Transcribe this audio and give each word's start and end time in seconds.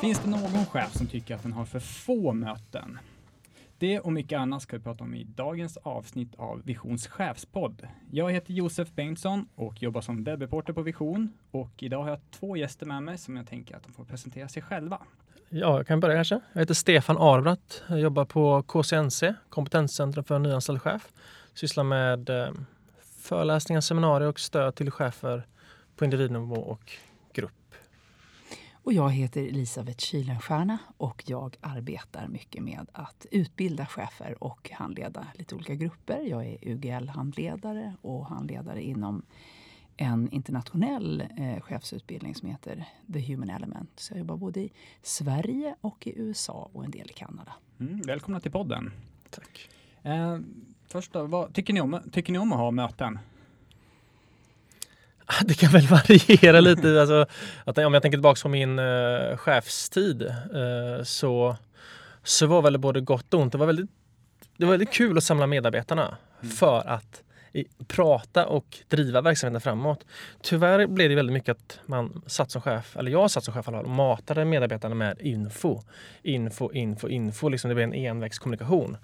Finns 0.00 0.18
det 0.24 0.30
någon 0.30 0.66
chef 0.66 0.92
som 0.92 1.06
tycker 1.06 1.34
att 1.34 1.42
den 1.42 1.52
har 1.52 1.64
för 1.64 1.80
få 1.80 2.32
möten? 2.32 2.98
Det 3.78 4.00
och 4.00 4.12
mycket 4.12 4.38
annat 4.38 4.62
ska 4.62 4.76
vi 4.76 4.82
prata 4.82 5.04
om 5.04 5.14
i 5.14 5.24
dagens 5.24 5.76
avsnitt 5.76 6.34
av 6.36 6.62
Visions 6.64 7.06
chefspodd. 7.06 7.88
Jag 8.10 8.30
heter 8.30 8.52
Josef 8.52 8.92
Bengtsson 8.92 9.48
och 9.54 9.82
jobbar 9.82 10.00
som 10.00 10.24
webbreporter 10.24 10.72
på 10.72 10.82
Vision. 10.82 11.32
Och 11.50 11.82
idag 11.82 12.02
har 12.02 12.10
jag 12.10 12.20
två 12.30 12.56
gäster 12.56 12.86
med 12.86 13.02
mig 13.02 13.18
som 13.18 13.36
jag 13.36 13.46
tänker 13.46 13.76
att 13.76 13.82
de 13.82 13.92
får 13.92 14.04
presentera 14.04 14.48
sig 14.48 14.62
själva. 14.62 14.98
Ja, 15.48 15.76
jag 15.76 15.86
kan 15.86 16.00
börja 16.00 16.14
kanske. 16.14 16.40
Jag 16.52 16.60
heter 16.60 16.74
Stefan 16.74 17.18
Arbratt. 17.18 17.82
Jag 17.88 18.00
jobbar 18.00 18.24
på 18.24 18.62
KCNC, 18.62 19.34
Kompetenscentrum 19.48 20.24
för 20.24 20.38
nyanställd 20.38 20.82
chef. 20.82 21.12
Sysslar 21.54 21.84
med 21.84 22.30
eh, 22.30 22.52
föreläsningar, 23.00 23.80
seminarier 23.80 24.28
och 24.28 24.40
stöd 24.40 24.74
till 24.74 24.90
chefer 24.90 25.46
på 25.96 26.04
individnivå 26.04 26.56
och 26.56 26.92
grupp. 27.32 27.74
Och 28.72 28.92
jag 28.92 29.10
heter 29.10 29.42
Elisabeth 29.42 29.98
Kylenstierna 29.98 30.78
och 30.96 31.24
jag 31.26 31.56
arbetar 31.60 32.28
mycket 32.28 32.62
med 32.62 32.86
att 32.92 33.26
utbilda 33.30 33.86
chefer 33.86 34.44
och 34.44 34.70
handleda 34.70 35.26
lite 35.34 35.54
olika 35.54 35.74
grupper. 35.74 36.20
Jag 36.20 36.46
är 36.46 36.58
UGL-handledare 36.62 37.96
och 38.02 38.26
handledare 38.26 38.82
inom 38.82 39.22
en 39.96 40.28
internationell 40.30 41.20
eh, 41.38 41.60
chefsutbildning 41.60 42.34
som 42.34 42.48
heter 42.48 42.84
The 43.12 43.20
Human 43.20 43.50
Element. 43.50 43.90
Så 43.96 44.12
jag 44.12 44.18
jobbar 44.18 44.36
både 44.36 44.60
i 44.60 44.72
Sverige 45.02 45.76
och 45.80 46.06
i 46.06 46.12
USA 46.16 46.70
och 46.72 46.84
en 46.84 46.90
del 46.90 47.10
i 47.10 47.12
Kanada. 47.12 47.52
Mm, 47.80 48.00
välkomna 48.00 48.40
till 48.40 48.52
podden. 48.52 48.92
Tack. 49.30 49.68
Eh, 50.02 50.38
först 50.92 51.12
då, 51.12 51.22
vad, 51.22 51.54
tycker, 51.54 51.72
ni 51.72 51.80
om, 51.80 52.00
tycker 52.12 52.32
ni 52.32 52.38
om 52.38 52.52
att 52.52 52.58
ha 52.58 52.70
möten? 52.70 53.18
Det 55.44 55.54
kan 55.54 55.72
väl 55.72 55.86
variera 55.90 56.60
lite. 56.60 57.00
Alltså, 57.00 57.26
att 57.64 57.78
om 57.78 57.94
jag 57.94 58.02
tänker 58.02 58.18
tillbaka 58.18 58.40
på 58.42 58.48
min 58.48 58.78
uh, 58.78 59.36
chefstid 59.36 60.22
uh, 60.22 61.02
så, 61.04 61.56
så 62.22 62.46
var 62.46 62.62
väl 62.62 62.78
både 62.78 63.00
gott 63.00 63.34
och 63.34 63.40
ont. 63.40 63.52
Det 63.52 63.58
var 63.58 63.66
väldigt, 63.66 63.90
det 64.56 64.64
var 64.64 64.70
väldigt 64.70 64.92
kul 64.92 65.18
att 65.18 65.24
samla 65.24 65.46
medarbetarna 65.46 66.16
mm. 66.42 66.52
för 66.52 66.88
att 66.88 67.22
i, 67.52 67.64
prata 67.86 68.46
och 68.46 68.78
driva 68.88 69.20
verksamheten 69.20 69.60
framåt. 69.60 70.04
Tyvärr 70.42 70.86
blev 70.86 71.08
det 71.08 71.14
väldigt 71.14 71.34
mycket 71.34 71.56
att 71.56 71.80
man 71.86 72.22
satt 72.26 72.50
som 72.50 72.62
chef, 72.62 72.96
eller 72.96 73.10
jag 73.10 73.30
satt 73.30 73.44
som 73.44 73.54
chef 73.54 73.68
och 73.68 73.88
matade 73.88 74.44
medarbetarna 74.44 74.94
med 74.94 75.20
info. 75.20 75.82
Info, 76.22 76.72
info, 76.72 77.08
info. 77.08 77.48
Liksom 77.48 77.68
det 77.68 77.74
blev 77.74 77.88
en 77.88 77.94
envägskommunikation. 77.94 78.96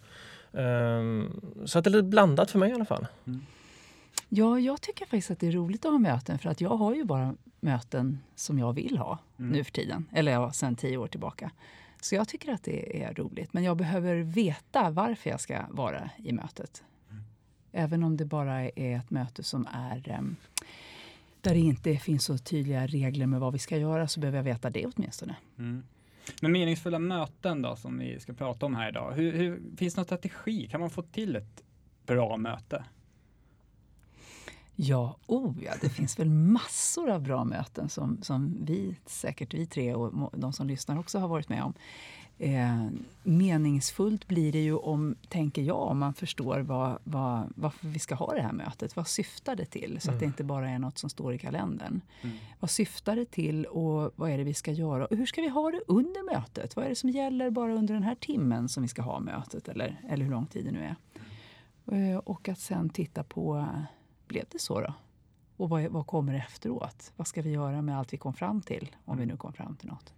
Um, 0.58 1.40
så 1.64 1.78
att 1.78 1.84
det 1.84 1.90
är 1.90 1.92
lite 1.92 2.02
blandat 2.02 2.50
för 2.50 2.58
mig 2.58 2.70
i 2.70 2.72
alla 2.72 2.84
fall. 2.84 3.06
Mm. 3.26 3.40
Ja, 4.28 4.58
jag 4.58 4.80
tycker 4.80 5.04
faktiskt 5.04 5.30
att 5.30 5.40
det 5.40 5.46
är 5.46 5.52
roligt 5.52 5.84
att 5.84 5.92
ha 5.92 5.98
möten 5.98 6.38
för 6.38 6.50
att 6.50 6.60
jag 6.60 6.76
har 6.76 6.94
ju 6.94 7.04
bara 7.04 7.34
möten 7.60 8.18
som 8.34 8.58
jag 8.58 8.72
vill 8.72 8.98
ha 8.98 9.18
mm. 9.38 9.50
nu 9.50 9.64
för 9.64 9.72
tiden. 9.72 10.06
Eller 10.12 10.32
ja, 10.32 10.52
sedan 10.52 10.76
tio 10.76 10.96
år 10.96 11.06
tillbaka. 11.06 11.50
Så 12.00 12.14
jag 12.14 12.28
tycker 12.28 12.52
att 12.52 12.62
det 12.62 13.02
är 13.02 13.14
roligt. 13.14 13.52
Men 13.52 13.64
jag 13.64 13.76
behöver 13.76 14.16
veta 14.16 14.90
varför 14.90 15.30
jag 15.30 15.40
ska 15.40 15.62
vara 15.70 16.10
i 16.16 16.32
mötet. 16.32 16.82
Mm. 17.10 17.22
Även 17.72 18.02
om 18.02 18.16
det 18.16 18.24
bara 18.24 18.62
är 18.62 18.96
ett 18.96 19.10
möte 19.10 19.42
som 19.42 19.66
är 19.72 20.16
um, 20.18 20.36
där 21.40 21.54
det 21.54 21.60
inte 21.60 21.96
finns 21.96 22.24
så 22.24 22.38
tydliga 22.38 22.86
regler 22.86 23.26
med 23.26 23.40
vad 23.40 23.52
vi 23.52 23.58
ska 23.58 23.76
göra 23.76 24.08
så 24.08 24.20
behöver 24.20 24.38
jag 24.38 24.44
veta 24.44 24.70
det 24.70 24.86
åtminstone. 24.86 25.36
Mm. 25.58 25.82
Men 26.40 26.52
meningsfulla 26.52 26.98
möten 26.98 27.62
då 27.62 27.76
som 27.76 27.98
vi 27.98 28.20
ska 28.20 28.32
prata 28.32 28.66
om 28.66 28.74
här 28.74 28.88
idag. 28.88 29.12
Hur, 29.12 29.32
hur, 29.32 29.62
finns 29.76 29.94
det 29.94 29.98
någon 29.98 30.04
strategi? 30.04 30.68
Kan 30.68 30.80
man 30.80 30.90
få 30.90 31.02
till 31.02 31.36
ett 31.36 31.62
bra 32.06 32.36
möte? 32.36 32.84
Ja, 34.80 35.16
oh 35.26 35.54
ja, 35.64 35.72
det 35.80 35.88
finns 35.88 36.18
väl 36.18 36.30
massor 36.30 37.10
av 37.10 37.22
bra 37.22 37.44
möten 37.44 37.88
som, 37.88 38.22
som 38.22 38.58
vi, 38.64 38.96
säkert 39.06 39.54
vi 39.54 39.66
tre 39.66 39.94
och 39.94 40.38
de 40.38 40.52
som 40.52 40.66
lyssnar 40.66 40.98
också 40.98 41.18
har 41.18 41.28
varit 41.28 41.48
med 41.48 41.62
om. 41.62 41.74
Eh, 42.40 42.86
meningsfullt 43.22 44.28
blir 44.28 44.52
det 44.52 44.62
ju 44.62 44.74
om, 44.74 45.16
tänker 45.28 45.62
jag, 45.62 45.82
om 45.82 45.98
man 45.98 46.14
förstår 46.14 46.60
vad, 46.60 46.98
vad, 47.04 47.52
varför 47.54 47.88
vi 47.88 47.98
ska 47.98 48.14
ha 48.14 48.34
det 48.34 48.42
här 48.42 48.52
mötet. 48.52 48.96
Vad 48.96 49.08
syftar 49.08 49.56
det 49.56 49.64
till? 49.64 49.98
Så 50.00 50.08
mm. 50.08 50.14
att 50.14 50.20
det 50.20 50.24
mm. 50.24 50.32
inte 50.32 50.44
bara 50.44 50.70
är 50.70 50.78
något 50.78 50.98
som 50.98 51.10
står 51.10 51.34
i 51.34 51.38
kalendern. 51.38 52.00
Mm. 52.22 52.36
Vad 52.60 52.70
syftar 52.70 53.16
det 53.16 53.30
till 53.30 53.64
och 53.64 54.12
vad 54.16 54.30
är 54.30 54.38
det 54.38 54.44
vi 54.44 54.54
ska 54.54 54.72
göra? 54.72 55.06
Och 55.06 55.16
hur 55.16 55.26
ska 55.26 55.40
vi 55.40 55.48
ha 55.48 55.70
det 55.70 55.80
under 55.86 56.34
mötet? 56.34 56.76
Vad 56.76 56.84
är 56.84 56.88
det 56.88 56.96
som 56.96 57.10
gäller 57.10 57.50
bara 57.50 57.74
under 57.74 57.94
den 57.94 58.02
här 58.02 58.14
timmen 58.14 58.68
som 58.68 58.82
vi 58.82 58.88
ska 58.88 59.02
ha 59.02 59.20
mötet? 59.20 59.68
Eller, 59.68 60.00
eller 60.08 60.24
hur 60.24 60.32
lång 60.32 60.46
tid 60.46 60.64
det 60.64 60.72
nu 60.72 60.80
är. 60.80 60.96
Mm. 61.92 62.12
Eh, 62.12 62.18
och 62.18 62.48
att 62.48 62.58
sen 62.58 62.90
titta 62.90 63.22
på 63.22 63.66
blev 64.26 64.44
det 64.52 64.60
så 64.60 64.80
då? 64.80 64.94
Och 65.56 65.68
vad, 65.68 65.86
vad 65.86 66.06
kommer 66.06 66.34
efteråt? 66.34 67.12
Vad 67.16 67.26
ska 67.26 67.42
vi 67.42 67.50
göra 67.50 67.82
med 67.82 67.98
allt 67.98 68.12
vi 68.12 68.16
kom 68.16 68.34
fram 68.34 68.60
till? 68.60 68.96
Om 69.04 69.18
vi 69.18 69.26
nu 69.26 69.36
kom 69.36 69.52
fram 69.52 69.76
till 69.76 69.88
något. 69.88 70.12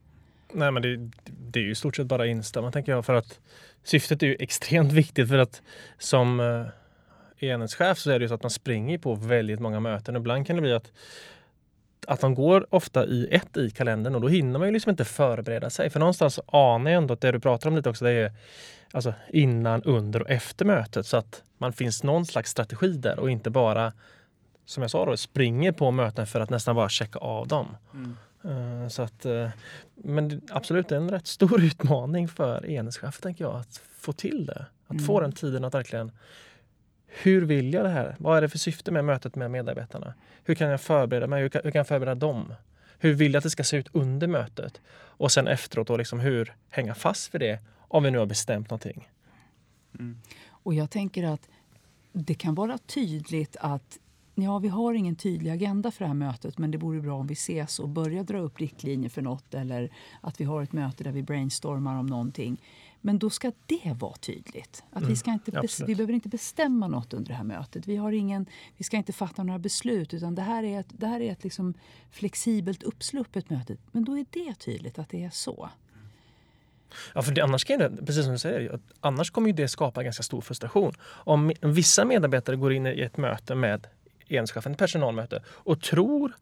Nej, 0.53 0.71
men 0.71 0.83
det, 0.83 1.11
det 1.25 1.61
är 1.61 1.65
ju 1.65 1.71
i 1.71 1.75
stort 1.75 1.97
sett 1.97 2.07
bara 2.07 2.27
instämma 2.27 2.73
tänker 2.73 2.93
jag. 2.93 3.07
För 3.07 3.15
att 3.15 3.41
syftet 3.85 4.23
är 4.23 4.27
ju 4.27 4.37
extremt 4.39 4.93
viktigt 5.03 5.29
för 5.29 5.39
att 5.39 5.63
som 5.99 6.41
eh, 6.41 6.67
enhetschef 7.49 7.99
så 7.99 8.11
är 8.11 8.19
det 8.19 8.23
ju 8.23 8.29
så 8.29 8.35
att 8.35 8.43
man 8.43 8.51
springer 8.51 8.99
på 8.99 9.15
väldigt 9.15 9.61
många 9.61 9.81
möten. 9.81 10.17
Ibland 10.17 10.47
kan 10.47 10.57
det 10.57 10.63
bli 10.63 10.73
att 10.73 10.93
att 12.07 12.21
de 12.21 12.35
går 12.35 12.67
ofta 12.71 13.07
i 13.07 13.29
ett 13.31 13.57
i 13.57 13.71
kalendern 13.71 14.15
och 14.15 14.21
då 14.21 14.29
hinner 14.29 14.59
man 14.59 14.69
ju 14.69 14.73
liksom 14.73 14.91
inte 14.91 15.05
förbereda 15.05 15.71
sig. 15.71 15.91
För 15.91 16.01
någonstans 16.01 16.41
anar 16.47 16.91
jag 16.91 16.99
ändå 16.99 17.15
att 17.15 17.21
det 17.21 17.33
du 17.33 17.41
pratar 17.41 17.71
om 17.71 17.77
lite 17.77 17.91
också, 17.91 18.05
det 18.05 18.11
är 18.11 18.33
alltså 18.93 19.15
innan, 19.29 19.83
under 19.83 20.23
och 20.23 20.31
efter 20.31 20.65
mötet 20.65 21.07
så 21.07 21.17
att 21.17 21.43
man 21.59 21.73
finns 21.73 22.03
någon 22.03 22.27
slags 22.27 22.51
strategi 22.51 22.93
där 22.93 23.19
och 23.19 23.31
inte 23.31 23.51
bara 23.51 23.93
som 24.65 24.83
jag 24.83 24.91
sa 24.91 25.07
då, 25.07 25.17
springer 25.17 25.73
på 25.73 25.91
möten 25.91 26.27
för 26.27 26.41
att 26.41 26.51
nästan 26.51 26.77
bara 26.77 26.89
checka 26.89 27.19
av 27.19 27.49
dem. 27.49 27.77
Mm. 27.95 28.17
Uh, 28.45 28.89
så 28.89 29.03
att, 29.03 29.27
uh, 29.27 29.49
men 29.95 30.41
absolut, 30.51 30.89
det 30.89 30.95
är 30.95 31.01
en 31.01 31.11
rätt 31.11 31.27
stor 31.27 31.61
utmaning 31.65 32.29
för 32.29 32.67
enhetschefer 32.67 33.23
tänker 33.23 33.45
jag, 33.45 33.57
att 33.57 33.81
få 33.99 34.13
till 34.13 34.47
det. 34.47 34.67
Att 34.87 34.91
mm. 34.91 35.05
få 35.05 35.21
den 35.21 35.33
tiden 35.33 35.65
att 35.65 35.75
verkligen 35.75 36.13
hur 37.11 37.43
vill 37.43 37.73
jag 37.73 37.85
det 37.85 37.91
här? 37.91 38.17
Vad 38.19 38.37
är 38.37 38.41
det 38.41 38.49
för 38.49 38.59
syfte 38.59 38.91
med 38.91 39.05
mötet 39.05 39.37
med 39.37 39.51
medarbetarna? 39.51 40.15
Hur 40.45 40.55
kan 40.55 40.69
jag 40.69 40.81
förbereda 40.81 41.27
mig? 41.27 41.43
Hur 41.43 41.49
kan, 41.49 41.61
hur 41.65 41.71
kan 41.71 41.79
jag 41.79 41.89
förbereda 41.89 42.15
dem? 42.15 42.55
Hur 42.99 43.15
vill 43.15 43.33
jag 43.33 43.39
att 43.39 43.45
det 43.45 43.51
ska 43.51 43.65
se 43.65 43.77
ut 43.77 43.89
under 43.93 44.27
mötet? 44.27 44.81
Och 44.93 45.33
sen 45.33 45.49
efteråt, 45.49 45.87
då 45.87 45.97
liksom 45.97 46.21
hur 46.21 46.55
hänga 46.71 46.95
fast 46.95 47.35
vid 47.35 47.41
det 47.41 47.59
om 47.79 48.03
vi 48.03 48.11
nu 48.11 48.19
har 48.19 48.27
bestämt 48.27 48.71
någonting. 48.71 49.09
Mm. 49.99 50.21
Och 50.49 50.75
jag 50.75 50.91
tänker 50.91 51.25
att 51.25 51.49
det 52.13 52.35
kan 52.35 52.55
vara 52.55 52.79
tydligt 52.79 53.57
att 53.61 53.99
ja, 54.43 54.59
vi 54.59 54.69
har 54.69 54.95
ingen 54.95 55.17
tydlig 55.17 55.51
agenda 55.51 55.91
för 55.91 56.05
det 56.05 56.09
här 56.09 56.15
mötet 56.15 56.59
men 56.59 56.71
det 56.71 56.79
vore 56.79 57.01
bra 57.01 57.15
om 57.15 57.27
vi 57.27 57.33
ses 57.33 57.79
och 57.79 57.89
börjar 57.89 58.25
dra 58.25 58.39
upp 58.39 58.61
riktlinjer 58.61 59.11
för 59.11 59.23
något 59.23 59.55
eller 59.55 59.93
att 60.21 60.41
vi 60.41 60.45
har 60.45 60.63
ett 60.63 60.73
möte 60.73 61.05
där 61.05 61.13
vi 61.13 61.23
brainstormar 61.23 61.97
om 61.97 62.07
någonting. 62.07 62.61
Men 63.01 63.19
då 63.19 63.31
ska 63.31 63.53
det 63.67 63.93
vara 63.93 64.17
tydligt. 64.17 64.85
Att 64.91 64.97
mm, 64.97 65.09
vi, 65.09 65.17
ska 65.17 65.33
inte 65.33 65.63
vi 65.87 65.95
behöver 65.95 66.13
inte 66.13 66.29
bestämma 66.29 66.89
något 66.89 67.15
under 67.15 67.29
det 67.29 67.35
här 67.35 67.45
mötet. 67.45 67.87
Vi, 67.87 67.97
har 67.97 68.13
ingen, 68.13 68.47
vi 68.77 68.85
ska 68.85 68.97
inte 68.97 69.13
fatta 69.13 69.43
några 69.43 69.59
beslut. 69.59 70.15
utan 70.15 70.35
Det 70.35 70.43
här 70.43 70.63
är 70.63 70.81
ett, 70.81 70.87
det 70.89 71.07
här 71.07 71.21
är 71.21 71.33
ett 71.33 71.45
liksom 71.45 71.75
flexibelt 72.11 72.83
uppsluppet 72.83 73.51
möte. 73.51 73.77
Men 73.93 74.05
då 74.05 74.19
är 74.19 74.27
det 74.31 74.55
tydligt 74.55 74.99
att 74.99 75.09
det 75.09 75.25
är 75.25 75.31
så. 75.31 75.71
Ja, 77.15 77.23
för 77.23 77.33
det, 77.33 77.41
annars 77.41 77.65
kan 77.65 77.79
det, 77.79 77.91
precis 78.07 78.25
som 78.25 78.33
du 78.33 78.39
säger, 78.39 78.81
annars 79.01 79.31
kommer 79.31 79.53
det 79.53 79.69
skapa 79.69 80.03
ganska 80.03 80.23
stor 80.23 80.41
frustration. 80.41 80.93
Om 81.03 81.53
vissa 81.61 82.05
medarbetare 82.05 82.57
går 82.57 82.73
in 82.73 82.87
i 82.87 83.01
ett 83.01 83.17
möte 83.17 83.55
med 83.55 83.87
enhetschefen, 84.33 84.73
ett 84.73 84.79
personalmöte, 84.79 85.43
och 85.49 85.81
tror 85.81 86.33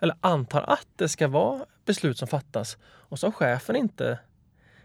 eller 0.00 0.16
antar 0.20 0.62
att 0.62 0.86
det 0.96 1.08
ska 1.08 1.28
vara 1.28 1.66
beslut 1.84 2.18
som 2.18 2.28
fattas 2.28 2.78
och 2.84 3.18
så 3.18 3.26
har 3.26 3.32
chefen 3.32 3.76
inte 3.76 4.18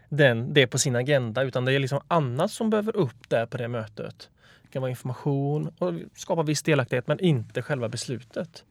den, 0.08 0.54
det 0.54 0.66
på 0.66 0.78
sin 0.78 0.96
agenda 0.96 1.42
utan 1.42 1.64
det 1.64 1.72
är 1.72 1.78
liksom 1.78 2.00
annat 2.08 2.50
som 2.50 2.70
behöver 2.70 2.96
upp 2.96 3.28
där 3.28 3.46
på 3.46 3.56
det 3.56 3.68
mötet. 3.68 4.30
Det 4.62 4.68
kan 4.72 4.82
vara 4.82 4.90
information 4.90 5.74
och 5.78 5.94
skapa 6.14 6.42
viss 6.42 6.62
delaktighet 6.62 7.08
men 7.08 7.20
inte 7.20 7.62
själva 7.62 7.88
beslutet. 7.88 8.64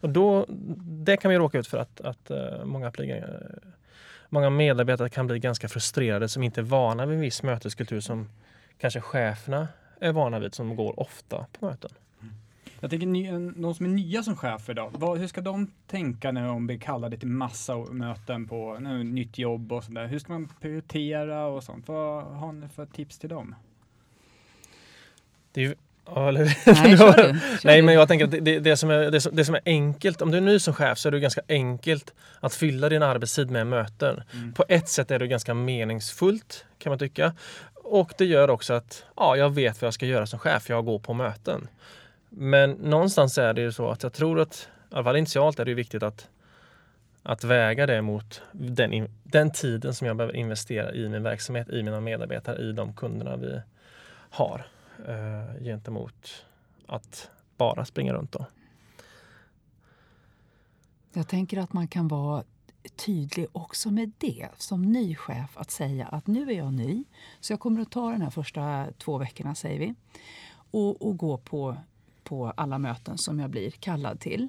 Och 0.00 0.10
då, 0.10 0.46
det 0.78 1.16
kan 1.16 1.30
vi 1.30 1.38
råka 1.38 1.58
ut 1.58 1.66
för 1.66 1.78
att, 1.78 2.00
att 2.00 2.30
eh, 2.30 2.64
många, 2.64 2.86
eh, 2.98 3.24
många 4.28 4.50
medarbetare 4.50 5.08
kan 5.08 5.26
bli 5.26 5.38
ganska 5.38 5.68
frustrerade 5.68 6.28
som 6.28 6.42
inte 6.42 6.60
är 6.60 6.62
vana 6.62 7.06
vid 7.06 7.14
en 7.14 7.20
viss 7.20 7.42
möteskultur 7.42 8.00
som 8.00 8.28
kanske 8.78 9.00
cheferna 9.00 9.68
är 10.00 10.12
vana 10.12 10.38
vid 10.38 10.54
som 10.54 10.76
går 10.76 11.00
ofta 11.00 11.46
på 11.52 11.66
möten. 11.66 11.90
Jag 12.80 12.90
tänker 12.90 13.60
de 13.62 13.74
som 13.74 13.86
är 13.86 13.90
nya 13.90 14.22
som 14.22 14.36
chefer 14.36 14.74
då, 14.74 14.90
vad, 14.92 15.18
hur 15.18 15.26
ska 15.26 15.40
de 15.40 15.70
tänka 15.86 16.32
när 16.32 16.46
de 16.46 16.66
blir 16.66 16.78
kallade 16.78 17.16
till 17.16 17.28
massa 17.28 17.76
möten 17.76 18.48
på 18.48 18.78
nu, 18.80 19.04
nytt 19.04 19.38
jobb 19.38 19.72
och 19.72 19.84
sådär? 19.84 20.06
Hur 20.06 20.18
ska 20.18 20.32
man 20.32 20.48
prioritera 20.60 21.46
och 21.46 21.64
sånt? 21.64 21.88
Vad 21.88 22.24
har 22.24 22.52
ni 22.52 22.68
för 22.68 22.86
tips 22.86 23.18
till 23.18 23.28
dem? 23.28 23.54
Det 25.52 25.64
är 25.64 25.74
eller, 26.16 26.44
Nej, 26.44 26.56
kör 26.98 27.16
du, 27.16 27.40
kör 27.58 27.64
Nej 27.64 27.82
men 27.82 27.94
jag 27.94 28.08
tänker 28.08 28.24
att 28.24 28.30
det, 28.30 28.40
det, 28.40 28.58
det, 28.58 28.76
som 28.76 28.90
är, 28.90 29.10
det, 29.10 29.20
som, 29.20 29.36
det 29.36 29.44
som 29.44 29.54
är 29.54 29.60
enkelt, 29.64 30.22
om 30.22 30.30
du 30.30 30.36
är 30.36 30.40
ny 30.40 30.58
som 30.58 30.74
chef 30.74 30.98
så 30.98 31.08
är 31.08 31.12
det 31.12 31.20
ganska 31.20 31.40
enkelt 31.48 32.14
att 32.40 32.54
fylla 32.54 32.88
din 32.88 33.02
arbetstid 33.02 33.50
med 33.50 33.66
möten. 33.66 34.22
Mm. 34.32 34.52
På 34.52 34.64
ett 34.68 34.88
sätt 34.88 35.10
är 35.10 35.18
det 35.18 35.26
ganska 35.26 35.54
meningsfullt 35.54 36.64
kan 36.78 36.90
man 36.90 36.98
tycka. 36.98 37.32
Och 37.74 38.12
det 38.18 38.24
gör 38.24 38.50
också 38.50 38.72
att 38.72 39.04
ja, 39.16 39.36
jag 39.36 39.50
vet 39.50 39.82
vad 39.82 39.86
jag 39.86 39.94
ska 39.94 40.06
göra 40.06 40.26
som 40.26 40.38
chef, 40.38 40.68
jag 40.68 40.84
går 40.84 40.98
på 40.98 41.14
möten. 41.14 41.68
Men 42.30 42.70
någonstans 42.70 43.38
är 43.38 43.54
det 43.54 43.60
ju 43.60 43.72
så 43.72 43.90
att 43.90 44.02
jag 44.02 44.12
tror 44.12 44.40
att, 44.40 44.68
i 44.90 44.94
alla 44.94 45.04
fall 45.04 45.16
initialt 45.16 45.58
är 45.58 45.64
det 45.64 45.74
viktigt 45.74 46.02
att, 46.02 46.28
att 47.22 47.44
väga 47.44 47.86
det 47.86 48.02
mot 48.02 48.42
den, 48.52 49.08
den 49.24 49.52
tiden 49.52 49.94
som 49.94 50.06
jag 50.06 50.16
behöver 50.16 50.36
investera 50.36 50.92
i 50.92 51.08
min 51.08 51.22
verksamhet, 51.22 51.68
i 51.68 51.82
mina 51.82 52.00
medarbetare, 52.00 52.62
i 52.62 52.72
de 52.72 52.92
kunderna 52.92 53.36
vi 53.36 53.60
har 54.30 54.66
eh, 55.06 55.64
gentemot 55.64 56.44
att 56.86 57.30
bara 57.56 57.84
springa 57.84 58.12
runt. 58.12 58.32
Då. 58.32 58.46
Jag 61.12 61.28
tänker 61.28 61.58
att 61.58 61.72
man 61.72 61.88
kan 61.88 62.08
vara 62.08 62.44
tydlig 62.96 63.46
också 63.52 63.90
med 63.90 64.12
det 64.18 64.48
som 64.56 64.82
ny 64.82 65.14
chef 65.14 65.58
att 65.58 65.70
säga 65.70 66.06
att 66.06 66.26
nu 66.26 66.50
är 66.50 66.56
jag 66.56 66.72
ny 66.72 67.04
så 67.40 67.52
jag 67.52 67.60
kommer 67.60 67.80
att 67.80 67.90
ta 67.90 68.10
de 68.10 68.20
här 68.20 68.30
första 68.30 68.86
två 68.98 69.18
veckorna 69.18 69.54
säger 69.54 69.78
vi 69.78 69.94
och, 70.70 71.02
och 71.02 71.16
gå 71.16 71.38
på, 71.38 71.76
på 72.28 72.52
alla 72.56 72.78
möten 72.78 73.18
som 73.18 73.38
jag 73.38 73.50
blir 73.50 73.70
kallad 73.70 74.20
till. 74.20 74.48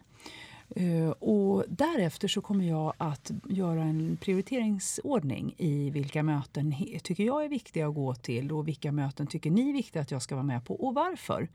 Uh, 0.77 1.09
och 1.09 1.63
därefter 1.67 2.27
så 2.27 2.41
kommer 2.41 2.65
jag 2.65 2.93
att 2.97 3.31
göra 3.49 3.83
en 3.83 4.17
prioriteringsordning 4.21 5.55
i 5.57 5.89
vilka 5.89 6.23
möten 6.23 6.75
tycker 7.03 7.23
jag 7.23 7.45
är 7.45 7.49
viktiga 7.49 7.87
att 7.87 7.95
gå 7.95 8.15
till 8.15 8.51
och 8.51 8.67
vilka 8.67 8.91
möten 8.91 9.27
tycker 9.27 9.51
ni 9.51 9.69
är 9.69 9.73
viktiga 9.73 10.01
att 10.01 10.11
jag 10.11 10.21
ska 10.21 10.35
vara 10.35 10.45
med 10.45 10.65
på 10.65 10.75
och 10.75 10.93
varför. 10.93 11.47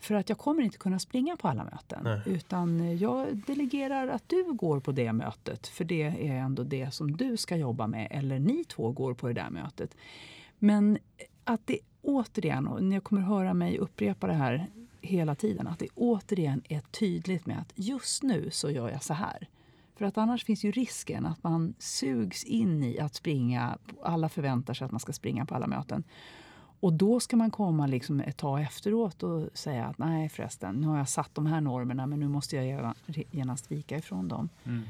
För 0.00 0.14
att 0.14 0.28
jag 0.28 0.38
kommer 0.38 0.62
inte 0.62 0.78
kunna 0.78 0.98
springa 0.98 1.36
på 1.36 1.48
alla 1.48 1.64
möten. 1.64 2.00
Nej. 2.04 2.20
Utan 2.26 2.98
jag 2.98 3.36
delegerar 3.46 4.08
att 4.08 4.28
du 4.28 4.52
går 4.52 4.80
på 4.80 4.92
det 4.92 5.12
mötet 5.12 5.66
för 5.66 5.84
det 5.84 6.02
är 6.02 6.36
ändå 6.36 6.62
det 6.62 6.94
som 6.94 7.16
du 7.16 7.36
ska 7.36 7.56
jobba 7.56 7.86
med. 7.86 8.08
Eller 8.10 8.38
ni 8.38 8.64
två 8.64 8.92
går 8.92 9.14
på 9.14 9.28
det 9.28 9.34
där 9.34 9.50
mötet. 9.50 9.96
Men 10.58 10.98
att 11.44 11.66
det 11.66 11.78
återigen, 12.02 12.68
och 12.68 12.84
ni 12.84 13.00
kommer 13.00 13.22
höra 13.22 13.54
mig 13.54 13.78
upprepa 13.78 14.26
det 14.26 14.32
här 14.32 14.66
hela 15.04 15.34
tiden, 15.34 15.66
att 15.66 15.78
det 15.78 15.88
återigen 15.94 16.62
är 16.68 16.80
tydligt 16.80 17.46
med 17.46 17.58
att 17.58 17.72
just 17.74 18.22
nu 18.22 18.50
så 18.50 18.70
gör 18.70 18.90
jag 18.90 19.02
så 19.02 19.14
här. 19.14 19.48
För 19.96 20.04
att 20.04 20.18
annars 20.18 20.44
finns 20.44 20.64
ju 20.64 20.70
risken 20.70 21.26
att 21.26 21.42
man 21.42 21.74
sugs 21.78 22.44
in 22.44 22.84
i 22.84 22.98
att 22.98 23.14
springa. 23.14 23.78
Alla 24.02 24.28
förväntar 24.28 24.74
sig 24.74 24.84
att 24.84 24.90
man 24.90 25.00
ska 25.00 25.12
springa 25.12 25.46
på 25.46 25.54
alla 25.54 25.66
möten. 25.66 26.04
Och 26.80 26.92
då 26.92 27.20
ska 27.20 27.36
man 27.36 27.50
komma 27.50 27.86
liksom 27.86 28.20
ett 28.20 28.36
tag 28.36 28.62
efteråt 28.62 29.22
och 29.22 29.48
säga 29.54 29.84
att 29.84 29.98
nej 29.98 30.28
förresten, 30.28 30.74
nu 30.74 30.86
har 30.86 30.98
jag 30.98 31.08
satt 31.08 31.30
de 31.34 31.46
här 31.46 31.60
normerna 31.60 32.06
men 32.06 32.20
nu 32.20 32.28
måste 32.28 32.56
jag 32.56 32.94
genast 33.30 33.72
vika 33.72 33.96
ifrån 33.96 34.28
dem. 34.28 34.48
Mm. 34.64 34.82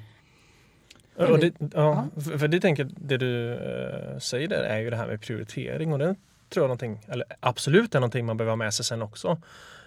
Och 1.16 1.38
det, 1.38 1.54
ja, 1.74 2.06
för, 2.38 2.48
det 2.48 2.60
tänker 2.60 2.90
det 2.96 3.16
du 3.16 3.52
äh, 3.52 4.18
säger 4.18 4.48
där 4.48 4.62
är 4.62 4.78
ju 4.78 4.90
det 4.90 4.96
här 4.96 5.06
med 5.06 5.20
prioritering 5.20 5.92
och 5.92 5.98
det 5.98 6.16
tror 6.48 6.64
jag 6.64 6.68
någonting, 6.68 7.00
eller 7.08 7.24
absolut 7.40 7.94
är 7.94 8.00
någonting 8.00 8.26
man 8.26 8.36
behöver 8.36 8.50
ha 8.50 8.56
med 8.56 8.74
sig 8.74 8.84
sen 8.84 9.02
också. 9.02 9.38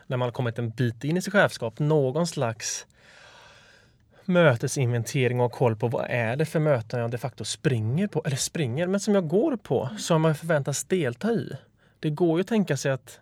När 0.08 0.18
man 0.18 0.26
har 0.26 0.32
kommit 0.32 0.60
en 0.60 0.70
bit 0.70 1.04
in 1.04 1.18
i 1.18 1.22
sitt 1.22 1.34
chefskap, 1.34 1.80
någon 1.80 2.28
slags 2.28 2.86
mötesinventering 4.26 5.40
och 5.40 5.52
koll 5.52 5.76
på 5.76 5.88
vad 5.88 6.06
är 6.10 6.36
det 6.36 6.46
för 6.46 6.60
möten 6.60 7.00
jag 7.00 7.12
de 7.12 7.18
facto 7.18 7.46
springer 7.46 8.08
på, 8.08 8.22
eller 8.26 8.38
springer, 8.38 8.88
men 8.88 9.00
som 9.00 9.16
jag 9.16 9.28
går 9.28 9.56
på, 9.56 9.90
som 9.98 10.26
jag 10.26 10.38
förväntas 10.38 10.84
delta 10.84 11.32
i 11.32 11.58
det 12.00 12.10
går 12.10 12.38
ju 12.38 12.42
att 12.42 12.48
tänka 12.48 12.78
sig 12.78 12.92
att 12.92 13.20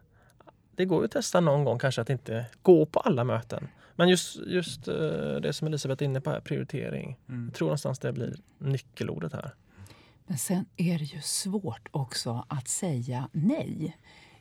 det 0.76 0.86
går 0.86 1.02
ju 1.02 1.06
att 1.06 1.12
testa 1.12 1.40
någon 1.40 1.64
gång 1.64 1.80
kanske 1.80 2.02
att 2.02 2.10
inte 2.10 2.46
gå 2.62 2.86
på 2.86 3.00
alla 3.00 3.24
möten. 3.24 3.68
Men 3.96 4.10
just, 4.10 4.38
just 4.48 4.88
eh, 4.88 4.96
det 5.42 5.54
som 5.54 5.68
Elisabeth 5.68 6.04
är 6.04 6.06
inne 6.06 6.22
på 6.22 6.30
här, 6.30 6.40
prioritering. 6.40 7.18
Mm. 7.30 7.46
Jag 7.46 7.54
tror 7.54 7.68
någonstans 7.68 8.00
det 8.00 8.14
blir 8.14 8.36
nyckelordet 8.58 9.34
här. 9.34 9.54
Men 10.28 10.38
sen 10.38 10.66
är 10.78 11.00
det 11.00 11.04
ju 11.04 11.22
svårt 11.22 11.88
också 11.92 12.46
att 12.50 12.68
säga 12.68 13.30
nej. 13.32 13.98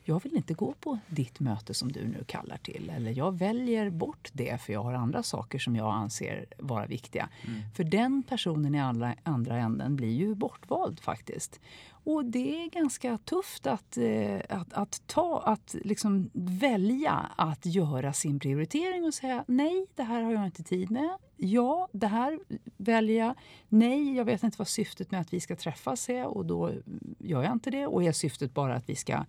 Jag 0.07 0.23
vill 0.23 0.35
inte 0.35 0.53
gå 0.53 0.73
på 0.73 0.99
ditt 1.07 1.39
möte 1.39 1.73
som 1.73 1.91
du 1.91 2.07
nu 2.07 2.23
kallar 2.27 2.57
till. 2.57 2.91
Eller 2.95 3.11
jag 3.11 3.37
väljer 3.37 3.89
bort 3.89 4.29
det 4.33 4.61
för 4.61 4.73
jag 4.73 4.83
har 4.83 4.93
andra 4.93 5.23
saker 5.23 5.59
som 5.59 5.75
jag 5.75 5.93
anser 5.93 6.45
vara 6.57 6.85
viktiga. 6.85 7.29
Mm. 7.47 7.61
För 7.75 7.83
den 7.83 8.23
personen 8.23 8.75
i 8.75 8.79
andra, 8.79 9.15
andra 9.23 9.57
änden 9.57 9.95
blir 9.95 10.11
ju 10.11 10.35
bortvald 10.35 10.99
faktiskt. 10.99 11.59
Och 12.05 12.25
det 12.25 12.63
är 12.63 12.69
ganska 12.69 13.17
tufft 13.17 13.67
att, 13.67 13.97
eh, 13.97 14.39
att, 14.49 14.73
att, 14.73 15.01
ta, 15.07 15.41
att 15.45 15.75
liksom 15.83 16.29
välja 16.33 17.31
att 17.35 17.65
göra 17.65 18.13
sin 18.13 18.39
prioritering 18.39 19.03
och 19.03 19.13
säga 19.13 19.43
nej, 19.47 19.85
det 19.95 20.03
här 20.03 20.21
har 20.21 20.31
jag 20.31 20.45
inte 20.45 20.63
tid 20.63 20.91
med. 20.91 21.17
Ja, 21.37 21.87
det 21.91 22.07
här 22.07 22.39
väljer 22.77 23.25
jag. 23.25 23.35
Nej, 23.69 24.15
jag 24.15 24.25
vet 24.25 24.43
inte 24.43 24.57
vad 24.57 24.67
syftet 24.67 25.11
med 25.11 25.21
att 25.21 25.33
vi 25.33 25.39
ska 25.39 25.55
träffas 25.55 26.09
är 26.09 26.25
och 26.25 26.45
då 26.45 26.71
gör 27.19 27.43
jag 27.43 27.53
inte 27.53 27.69
det. 27.69 27.87
Och 27.87 28.03
är 28.03 28.11
syftet 28.11 28.53
bara 28.53 28.75
att 28.75 28.89
vi 28.89 28.95
ska 28.95 29.25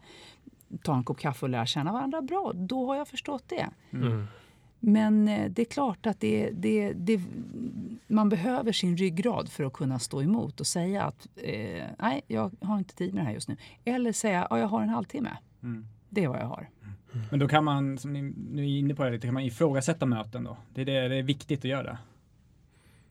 ta 0.82 0.96
en 0.96 1.04
kopp 1.04 1.18
kaffe 1.18 1.46
och 1.46 1.50
lära 1.50 1.66
känna 1.66 1.92
varandra, 1.92 2.22
bra, 2.22 2.52
då 2.54 2.86
har 2.86 2.96
jag 2.96 3.08
förstått 3.08 3.44
det. 3.46 3.68
Mm. 3.90 4.26
Men 4.80 5.28
eh, 5.28 5.50
det 5.50 5.62
är 5.62 5.66
klart 5.66 6.06
att 6.06 6.20
det, 6.20 6.50
det, 6.50 6.92
det, 6.92 7.20
man 8.06 8.28
behöver 8.28 8.72
sin 8.72 8.96
ryggrad 8.96 9.48
för 9.48 9.64
att 9.64 9.72
kunna 9.72 9.98
stå 9.98 10.22
emot 10.22 10.60
och 10.60 10.66
säga 10.66 11.02
att 11.04 11.28
eh, 11.36 11.84
nej, 11.98 12.22
jag 12.26 12.52
har 12.60 12.78
inte 12.78 12.94
tid 12.94 13.14
med 13.14 13.22
det 13.22 13.26
här 13.26 13.34
just 13.34 13.48
nu. 13.48 13.56
Eller 13.84 14.12
säga 14.12 14.44
att 14.44 14.60
jag 14.60 14.68
har 14.68 14.82
en 14.82 14.88
halvtimme. 14.88 15.36
Mm. 15.62 15.86
Det 16.08 16.24
är 16.24 16.28
vad 16.28 16.40
jag 16.40 16.46
har. 16.46 16.70
Mm. 16.82 17.26
Men 17.30 17.40
då 17.40 17.48
kan 17.48 17.64
man, 17.64 17.98
som 17.98 18.12
ni 18.12 18.22
nu 18.52 18.62
är 18.62 18.78
inne 18.78 18.94
på 18.94 19.04
det 19.04 19.10
lite, 19.10 19.26
kan 19.26 19.34
man 19.34 19.42
ifrågasätta 19.42 20.06
möten 20.06 20.44
då? 20.44 20.56
Det 20.74 20.80
är, 20.80 20.84
det, 20.84 21.08
det 21.08 21.16
är 21.16 21.22
viktigt 21.22 21.58
att 21.58 21.64
göra. 21.64 21.98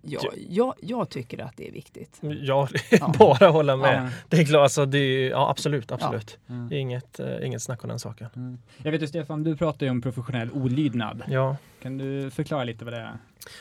Ja, 0.08 0.22
jag, 0.50 0.74
jag 0.82 1.10
tycker 1.10 1.44
att 1.44 1.58
det 1.58 1.68
är 1.68 1.72
viktigt. 1.72 2.18
Ja, 2.22 2.68
ja. 2.92 3.14
bara 3.20 3.50
hålla 3.50 3.76
med. 3.76 4.06
Ja. 4.06 4.10
Det 4.30 4.38
är 4.38 4.46
klart, 4.46 4.62
alltså 4.62 4.86
det, 4.86 5.28
ja, 5.28 5.50
absolut, 5.50 5.92
absolut. 5.92 6.38
Ja. 6.46 6.54
Mm. 6.54 6.74
Inget, 6.74 7.20
uh, 7.20 7.46
inget 7.46 7.62
snack 7.62 7.84
om 7.84 7.90
den 7.90 8.00
saken. 8.00 8.28
Mm. 8.36 8.58
Jag 8.84 8.92
vet 8.92 9.02
ju 9.02 9.08
Stefan, 9.08 9.44
du 9.44 9.58
pratar 9.58 9.86
ju 9.86 9.90
om 9.90 10.02
professionell 10.02 10.52
olydnad. 10.52 11.24
Ja. 11.28 11.58
Kan 11.82 11.98
du 11.98 12.32
förklara 12.32 12.64
lite 12.64 12.86
vad 12.86 12.94
det 12.94 13.00
är? 13.00 13.18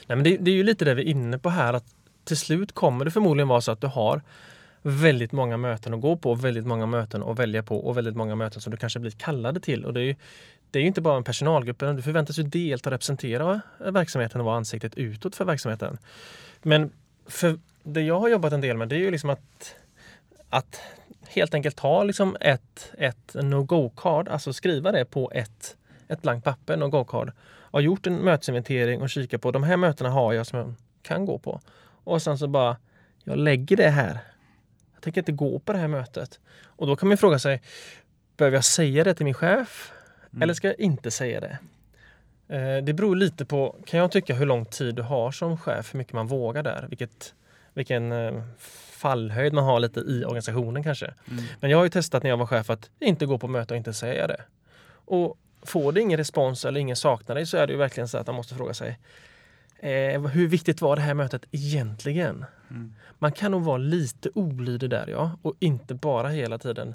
Nej, 0.06 0.17
men 0.17 0.23
det, 0.23 0.37
det 0.37 0.50
är 0.50 0.55
ju 0.55 0.62
lite 0.62 0.85
det 0.85 0.94
vi 0.94 1.02
är 1.02 1.06
inne 1.06 1.38
på 1.38 1.49
här, 1.49 1.75
att 1.75 1.94
till 2.25 2.37
slut 2.37 2.73
kommer 2.73 3.05
det 3.05 3.11
förmodligen 3.11 3.49
vara 3.49 3.61
så 3.61 3.73
att 3.73 3.81
du 3.81 3.87
har 3.87 4.23
väldigt 4.82 5.32
många 5.32 5.56
möten 5.56 5.94
att 5.94 6.00
gå 6.00 6.17
på, 6.17 6.35
väldigt 6.35 6.67
många 6.67 6.87
möten 6.87 7.23
att 7.23 7.38
välja 7.38 7.62
på 7.62 7.87
och 7.87 7.97
väldigt 7.97 8.17
många 8.17 8.35
möten 8.35 8.61
som 8.61 8.70
du 8.70 8.76
kanske 8.76 8.99
blir 8.99 9.11
kallade 9.11 9.61
till. 9.61 9.85
Och 9.85 9.94
det 9.94 10.00
är 10.00 10.05
ju, 10.05 10.14
det 10.75 10.79
är 10.79 10.81
ju 10.81 10.87
inte 10.87 11.00
bara 11.00 11.17
en 11.17 11.25
personalgrupp, 11.25 11.79
du 11.79 12.03
förväntas 12.03 12.38
ju 12.38 12.43
delta 12.43 12.88
och 12.88 12.93
representera 12.93 13.61
eh, 13.85 13.93
verksamheten 13.93 14.41
och 14.41 14.44
vara 14.44 14.56
ansiktet 14.56 14.94
utåt 14.94 15.37
för 15.37 15.44
verksamheten. 15.44 15.99
Men 16.62 16.93
för 17.26 17.59
det 17.82 18.00
jag 18.00 18.21
har 18.21 18.29
jobbat 18.29 18.53
en 18.53 18.61
del 18.61 18.76
med 18.76 18.88
det 18.88 18.97
är 18.97 18.99
ju 18.99 19.11
liksom 19.11 19.31
att, 19.31 19.75
att 20.49 20.81
helt 21.26 21.55
enkelt 21.55 21.76
ta 21.76 22.04
liksom 22.04 22.37
ett, 22.40 22.93
ett 22.99 23.35
no-go-card, 23.35 24.28
alltså 24.28 24.52
skriva 24.52 24.93
det 24.93 25.04
på 25.04 25.31
ett, 25.35 25.76
ett 26.09 26.23
blankt 26.23 26.45
papper, 26.45 26.76
no-go-card. 26.76 27.33
Har 27.47 27.81
gjort 27.81 28.07
en 28.07 28.16
mötesinventering 28.16 29.02
och 29.02 29.11
kika 29.11 29.38
på 29.38 29.50
de 29.50 29.62
här 29.62 29.76
mötena 29.76 30.11
har 30.11 30.33
jag 30.33 30.47
som 30.47 30.59
jag 30.59 30.75
kan 31.02 31.26
gå 31.26 31.38
på. 31.38 31.61
Och 32.04 32.23
sen 32.23 32.38
så 32.38 32.47
bara, 32.47 32.76
jag 33.25 33.38
lägger 33.38 33.76
det 33.76 33.90
här. 33.90 34.19
Jag 34.95 35.02
tänker 35.02 35.21
inte 35.21 35.33
gå 35.33 35.59
på 35.59 35.73
det 35.73 35.78
här 35.78 35.88
mötet. 35.88 36.40
Och 36.64 36.87
då 36.87 36.97
kan 36.97 37.09
man 37.09 37.19
fråga 37.19 37.38
sig, 37.38 37.62
behöver 38.37 38.57
jag 38.57 38.64
säga 38.64 39.04
det 39.04 39.14
till 39.14 39.25
min 39.25 39.35
chef? 39.35 39.94
Mm. 40.35 40.43
Eller 40.43 40.55
ska 40.55 40.67
jag 40.67 40.81
inte 40.81 41.11
säga 41.11 41.41
det? 41.41 41.59
Eh, 42.49 42.85
det 42.85 42.93
beror 42.93 43.17
lite 43.17 43.45
på, 43.45 43.76
kan 43.87 44.00
jag 44.00 44.12
tycka, 44.12 44.35
hur 44.35 44.47
lång 44.47 44.64
tid 44.64 44.95
du 44.95 45.03
har 45.03 45.33
som 45.33 45.59
chef, 45.59 45.95
hur 45.95 45.99
mycket 45.99 46.12
man 46.12 46.26
vågar 46.26 46.62
där. 46.62 46.87
Vilket, 46.88 47.35
vilken 47.75 48.12
eh, 48.12 48.43
fallhöjd 48.93 49.53
man 49.53 49.64
har 49.64 49.81
lite 49.81 50.00
i 50.00 50.25
organisationen 50.25 50.83
kanske. 50.83 51.14
Mm. 51.31 51.45
Men 51.61 51.71
jag 51.71 51.79
har 51.79 51.85
ju 51.85 51.91
testat 51.91 52.23
när 52.23 52.31
jag 52.31 52.37
var 52.37 52.47
chef 52.47 52.71
att 52.71 52.91
inte 53.00 53.26
gå 53.26 53.38
på 53.38 53.49
möte 53.49 53.75
och 53.75 53.79
inte 53.79 53.93
säga 53.93 54.26
det. 54.26 54.43
Och 54.87 55.38
får 55.62 55.93
det 55.93 56.00
ingen 56.00 56.17
respons 56.17 56.64
eller 56.64 56.81
ingen 56.81 56.97
saknar 56.97 57.35
dig 57.35 57.47
så 57.47 57.57
är 57.57 57.67
det 57.67 57.73
ju 57.73 57.79
verkligen 57.79 58.09
så 58.09 58.19
att 58.19 58.26
man 58.26 58.37
måste 58.37 58.55
fråga 58.55 58.75
sig 58.75 58.99
eh, 59.79 60.23
hur 60.23 60.49
viktigt 60.49 60.81
var 60.81 60.97
det 60.97 61.03
här 61.03 61.14
mötet 61.14 61.45
egentligen? 61.50 62.45
Mm. 62.71 62.95
Man 63.19 63.33
kan 63.33 63.50
nog 63.50 63.62
vara 63.62 63.79
lite 63.79 64.31
olydig 64.35 64.91
där 64.91 65.07
ja, 65.09 65.38
och 65.43 65.55
inte 65.59 65.95
bara 65.95 66.29
hela 66.29 66.59
tiden 66.59 66.95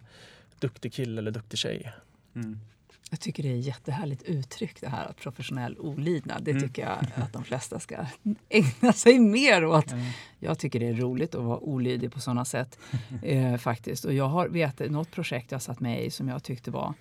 duktig 0.60 0.93
kille 0.93 1.22
eller 1.22 1.31
duktig 1.31 1.60
tjej. 1.60 1.93
Mm. 2.36 2.60
Jag 3.09 3.19
tycker 3.19 3.43
det 3.43 3.49
är 3.49 3.55
jättehärligt 3.55 4.23
uttryck 4.23 4.81
det 4.81 4.89
här 4.89 5.05
att 5.05 5.17
professionell 5.17 5.77
olydnad. 5.79 6.43
Det 6.43 6.51
mm. 6.51 6.63
tycker 6.63 6.81
jag 6.81 6.97
att 7.15 7.33
de 7.33 7.43
flesta 7.43 7.79
ska 7.79 8.05
ägna 8.49 8.93
sig 8.93 9.19
mer 9.19 9.65
åt. 9.65 9.91
Mm. 9.91 10.05
Jag 10.39 10.59
tycker 10.59 10.79
det 10.79 10.87
är 10.87 10.93
roligt 10.93 11.35
att 11.35 11.43
vara 11.43 11.59
olydig 11.59 12.13
på 12.13 12.19
sådana 12.19 12.45
sätt. 12.45 12.79
eh, 13.23 13.57
faktiskt. 13.57 14.05
Och 14.05 14.13
jag 14.13 14.27
har 14.27 14.47
vet, 14.47 14.79
något 14.79 15.11
projekt 15.11 15.51
jag 15.51 15.61
satt 15.61 15.79
med 15.79 16.05
i 16.05 16.11
som 16.11 16.27
jag 16.27 16.43
tyckte 16.43 16.71
var 16.71 16.93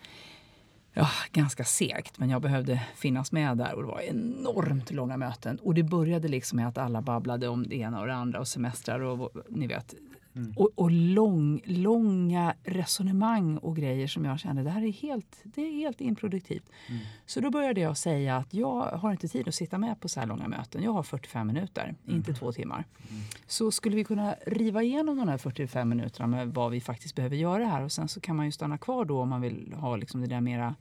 ja, 0.92 1.08
ganska 1.32 1.64
segt, 1.64 2.18
men 2.18 2.30
jag 2.30 2.42
behövde 2.42 2.82
finnas 2.96 3.32
med 3.32 3.58
där 3.58 3.74
och 3.74 3.82
det 3.82 3.88
var 3.88 4.00
enormt 4.00 4.90
långa 4.90 5.16
möten. 5.16 5.58
Och 5.62 5.74
det 5.74 5.82
började 5.82 6.28
liksom 6.28 6.56
med 6.56 6.68
att 6.68 6.78
alla 6.78 7.02
babblade 7.02 7.48
om 7.48 7.68
det 7.68 7.76
ena 7.76 8.00
och 8.00 8.06
det 8.06 8.14
andra 8.14 8.40
och 8.40 8.48
semestrar 8.48 9.00
och 9.00 9.30
ni 9.48 9.66
vet, 9.66 9.94
Mm. 10.34 10.52
Och, 10.56 10.70
och 10.74 10.90
lång, 10.90 11.60
långa 11.64 12.54
resonemang 12.64 13.58
och 13.58 13.76
grejer 13.76 14.06
som 14.06 14.24
jag 14.24 14.40
kände 14.40 14.62
det 14.62 14.70
här 14.70 14.82
är 14.82 14.92
helt, 14.92 15.40
det 15.44 15.62
är 15.62 15.72
helt 15.72 16.00
improduktivt. 16.00 16.70
Mm. 16.88 17.00
Så 17.26 17.40
då 17.40 17.50
började 17.50 17.80
jag 17.80 17.96
säga 17.96 18.36
att 18.36 18.54
jag 18.54 18.82
har 18.82 19.10
inte 19.10 19.28
tid 19.28 19.48
att 19.48 19.54
sitta 19.54 19.78
med 19.78 20.00
på 20.00 20.08
så 20.08 20.20
här 20.20 20.26
långa 20.26 20.48
möten. 20.48 20.82
Jag 20.82 20.92
har 20.92 21.02
45 21.02 21.46
minuter, 21.46 21.82
mm. 21.82 22.16
inte 22.16 22.34
två 22.34 22.52
timmar. 22.52 22.84
Mm. 23.10 23.22
Så 23.46 23.70
skulle 23.70 23.96
vi 23.96 24.04
kunna 24.04 24.34
riva 24.46 24.82
igenom 24.82 25.18
de 25.18 25.28
här 25.28 25.38
45 25.38 25.88
minuterna 25.88 26.26
med 26.26 26.48
vad 26.48 26.70
vi 26.70 26.80
faktiskt 26.80 27.14
behöver 27.14 27.36
göra 27.36 27.64
här 27.66 27.82
och 27.82 27.92
sen 27.92 28.08
så 28.08 28.20
kan 28.20 28.36
man 28.36 28.46
ju 28.46 28.52
stanna 28.52 28.78
kvar 28.78 29.04
då 29.04 29.20
om 29.20 29.28
man 29.28 29.40
vill 29.40 29.74
ha 29.76 29.96
liksom 29.96 30.20
det 30.20 30.26
där 30.26 30.40
mera 30.40 30.74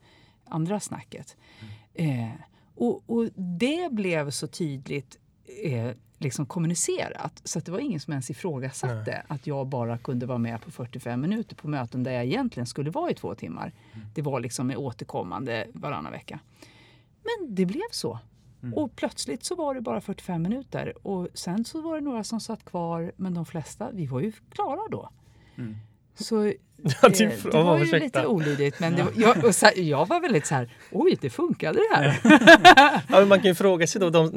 andra 0.46 0.80
snacket. 0.80 1.38
Eh, 1.94 2.30
och, 2.76 3.04
och, 3.10 3.30
det 3.36 3.92
blev 3.92 4.30
så 4.30 4.48
tydligt 4.48 5.18
eh, 5.64 5.92
liksom 6.18 6.46
kommunicerat 6.46 7.42
så 7.44 7.60
att 7.60 7.66
det 7.66 7.72
var 7.72 7.80
ingen 7.80 8.00
som 8.00 8.14
ens 8.14 8.30
ifrågasatte 8.30 9.12
Nej. 9.12 9.24
att 9.28 9.48
jag 9.48 9.68
bara 9.68 9.98
kunde 9.98 10.26
vara 10.26 10.38
med 10.38 10.62
på 10.62 10.72
45 10.72 11.22
minuter 11.22 11.56
på 11.56 11.68
möten 11.68 12.04
där 12.04 12.12
jag 12.12 12.26
egentligen 12.26 12.68
skulle 12.68 12.90
vara 12.90 13.12
i 13.12 13.14
två 13.14 13.36
timmar. 13.36 13.74
Mm. 13.94 14.08
Det 14.14 14.22
var 14.22 14.40
liksom 14.40 14.74
återkommande 14.78 15.68
varannan 15.74 16.12
vecka. 16.12 16.40
Men 17.24 17.56
det 17.56 17.66
blev 17.66 17.90
så. 17.92 18.20
Mm. 18.62 18.74
Och 18.74 18.96
plötsligt 18.96 19.44
så 19.44 19.56
var 19.56 19.76
det 19.76 19.82
bara 19.82 20.02
45 20.02 20.42
minuter. 20.42 21.08
Och 21.08 21.28
sen 21.34 21.66
så 21.66 21.82
var 21.82 21.96
det 21.96 22.02
några 22.02 22.24
som 22.24 22.40
satt 22.40 22.66
kvar, 22.66 23.12
men 23.16 23.34
de 23.34 23.46
flesta, 23.46 23.92
vi 23.92 24.06
var 24.06 24.20
ju 24.20 24.32
klara 24.50 24.82
då. 24.92 25.10
Mm. 25.56 25.76
Så 26.20 26.54
Ja, 26.84 27.10
det, 27.10 27.44
det 27.52 27.64
var 27.64 27.78
ju 27.78 28.00
lite 28.00 28.26
olydigt, 28.26 28.80
men 28.80 28.96
var, 28.96 29.12
jag, 29.16 29.56
så, 29.56 29.70
jag 29.76 30.06
var 30.08 30.20
väldigt 30.20 30.46
så 30.46 30.56
här, 30.56 30.70
oj, 30.92 31.18
det 31.22 31.30
funkade 31.30 31.80
det 31.80 31.96
här. 31.96 32.20
ja, 33.10 33.26
man 33.26 33.40
kan 33.40 33.48
ju 33.48 33.56
fråga 33.56 33.88
sig 33.88 34.02
då, 34.02 34.10
de, 34.10 34.32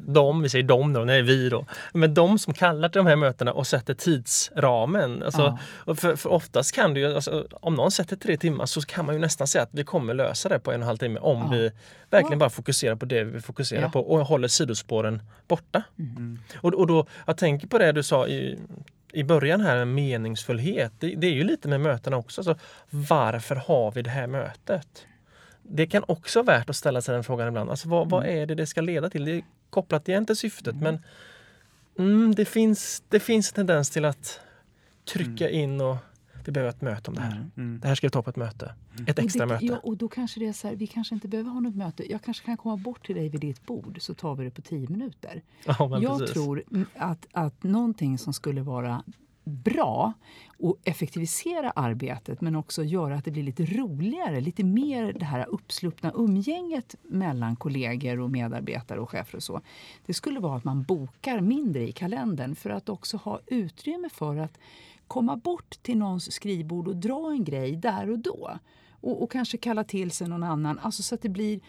de, 0.00 0.42
vi 0.42 0.48
säger 0.48 0.64
de 0.64 0.92
då, 0.92 1.00
nej 1.00 1.22
vi 1.22 1.48
då, 1.48 1.66
men 1.92 2.14
de 2.14 2.38
som 2.38 2.54
kallar 2.54 2.88
till 2.88 2.98
de 2.98 3.06
här 3.06 3.16
mötena 3.16 3.52
och 3.52 3.66
sätter 3.66 3.94
tidsramen. 3.94 5.22
Alltså, 5.22 5.58
ja. 5.86 5.94
för, 5.94 6.16
för 6.16 6.30
oftast 6.30 6.74
kan 6.74 6.94
det 6.94 7.00
ju, 7.00 7.14
alltså, 7.14 7.46
om 7.52 7.74
någon 7.74 7.90
sätter 7.90 8.16
tre 8.16 8.36
timmar 8.36 8.66
så 8.66 8.80
kan 8.80 9.06
man 9.06 9.14
ju 9.14 9.20
nästan 9.20 9.46
säga 9.46 9.62
att 9.62 9.70
vi 9.72 9.84
kommer 9.84 10.14
lösa 10.14 10.48
det 10.48 10.58
på 10.58 10.72
en 10.72 10.76
och 10.76 10.82
en 10.82 10.86
halv 10.86 10.96
timme 10.96 11.20
om 11.20 11.38
ja. 11.38 11.48
vi 11.50 11.70
verkligen 12.10 12.38
bara 12.38 12.50
fokuserar 12.50 12.96
på 12.96 13.04
det 13.04 13.24
vi 13.24 13.40
fokuserar 13.40 13.88
på 13.88 14.00
och 14.00 14.26
håller 14.26 14.48
sidospåren 14.48 15.22
borta. 15.48 15.82
Mm. 15.98 16.38
Och, 16.56 16.74
och 16.74 16.86
då, 16.86 17.06
jag 17.26 17.36
tänker 17.36 17.66
på 17.66 17.78
det 17.78 17.92
du 17.92 18.02
sa 18.02 18.26
i 18.26 18.58
i 19.12 19.24
början 19.24 19.60
här, 19.60 19.84
meningsfullhet, 19.84 20.92
det, 20.98 21.14
det, 21.14 21.26
är 21.26 21.32
ju 21.32 21.44
lite 21.44 21.68
med 21.68 21.80
mötena 21.80 22.16
också. 22.16 22.42
Så 22.44 22.56
varför 22.90 23.56
har 23.56 23.92
vi 23.92 24.02
det 24.02 24.10
här 24.10 24.26
mötet? 24.26 25.06
Det 25.62 25.86
kan 25.86 26.04
också 26.08 26.42
vara 26.42 26.58
värt 26.58 26.70
att 26.70 26.76
ställa 26.76 27.02
sig 27.02 27.14
den 27.14 27.24
frågan 27.24 27.48
ibland. 27.48 27.70
Alltså 27.70 27.88
vad, 27.88 28.00
mm. 28.00 28.10
vad 28.10 28.26
är 28.26 28.46
det 28.46 28.54
det 28.54 28.66
ska 28.66 28.80
leda 28.80 29.10
till? 29.10 29.24
Det 29.24 29.32
är 29.32 29.42
kopplat 29.70 30.08
igen 30.08 30.26
till 30.26 30.36
syftet 30.36 30.74
mm. 30.74 30.82
men 30.84 31.02
mm, 32.06 32.34
det, 32.34 32.44
finns, 32.44 33.02
det 33.08 33.20
finns 33.20 33.48
en 33.48 33.54
tendens 33.54 33.90
till 33.90 34.04
att 34.04 34.40
trycka 35.12 35.48
mm. 35.48 35.60
in 35.60 35.80
och 35.80 35.96
vi 36.48 36.52
behöver 36.52 36.70
ett 36.70 36.80
möte 36.80 37.10
om 37.10 37.14
det 37.14 37.22
här. 37.22 37.36
Mm. 37.36 37.50
mm. 37.56 37.80
Det 37.80 37.88
här 37.88 37.94
ska 37.94 38.06
vi 38.06 38.10
ta 38.10 38.22
på 38.22 38.30
ett 38.30 38.36
möte. 38.36 38.74
Mm. 38.94 39.04
Ett 39.08 39.18
extra 39.18 39.46
det, 39.46 39.52
möte. 39.52 39.66
Ja, 39.66 39.78
och 39.78 39.96
då 39.96 40.08
kanske 40.08 40.40
det 40.40 40.46
är 40.46 40.52
så 40.52 40.68
här, 40.68 40.76
vi 40.76 40.86
kanske 40.86 41.14
inte 41.14 41.28
behöver 41.28 41.50
ha 41.50 41.60
något 41.60 41.76
möte. 41.76 42.12
Jag 42.12 42.22
kanske 42.22 42.46
kan 42.46 42.56
komma 42.56 42.76
bort 42.76 43.06
till 43.06 43.16
dig 43.16 43.28
vid 43.28 43.40
ditt 43.40 43.66
bord 43.66 43.96
så 44.00 44.14
tar 44.14 44.34
vi 44.34 44.44
det 44.44 44.50
på 44.50 44.62
tio 44.62 44.88
minuter. 44.88 45.42
Ja, 45.64 45.98
jag 46.02 46.18
precis. 46.18 46.34
tror 46.34 46.64
att, 46.96 47.26
att 47.32 47.62
någonting 47.62 48.18
som 48.18 48.32
skulle 48.32 48.62
vara 48.62 49.02
bra 49.44 50.12
och 50.58 50.76
effektivisera 50.84 51.70
arbetet 51.70 52.40
men 52.40 52.56
också 52.56 52.84
göra 52.84 53.14
att 53.14 53.24
det 53.24 53.30
blir 53.30 53.42
lite 53.42 53.64
roligare, 53.64 54.40
lite 54.40 54.64
mer 54.64 55.12
det 55.12 55.24
här 55.24 55.46
uppsluppna 55.48 56.12
umgänget 56.14 56.94
mellan 57.02 57.56
kollegor 57.56 58.20
och 58.20 58.30
medarbetare 58.30 59.00
och 59.00 59.10
chefer 59.10 59.36
och 59.36 59.42
så. 59.42 59.60
Det 60.06 60.14
skulle 60.14 60.40
vara 60.40 60.56
att 60.56 60.64
man 60.64 60.82
bokar 60.82 61.40
mindre 61.40 61.88
i 61.88 61.92
kalendern 61.92 62.54
för 62.54 62.70
att 62.70 62.88
också 62.88 63.16
ha 63.16 63.40
utrymme 63.46 64.08
för 64.12 64.36
att 64.36 64.58
komma 65.10 65.36
bort 65.36 65.82
till 65.82 65.98
någons 65.98 66.32
skrivbord 66.32 66.88
och 66.88 66.96
dra 66.96 67.30
en 67.32 67.44
grej 67.44 67.76
där 67.76 68.10
och 68.10 68.18
då. 68.18 68.58
Och, 68.90 69.22
och 69.22 69.30
kanske 69.30 69.58
kalla 69.58 69.84
till 69.84 70.10
sig 70.10 70.28
någon 70.28 70.42
annan, 70.42 70.78
alltså 70.78 71.02
så 71.02 71.14
att 71.14 71.22
det 71.22 71.28
blir 71.28 71.60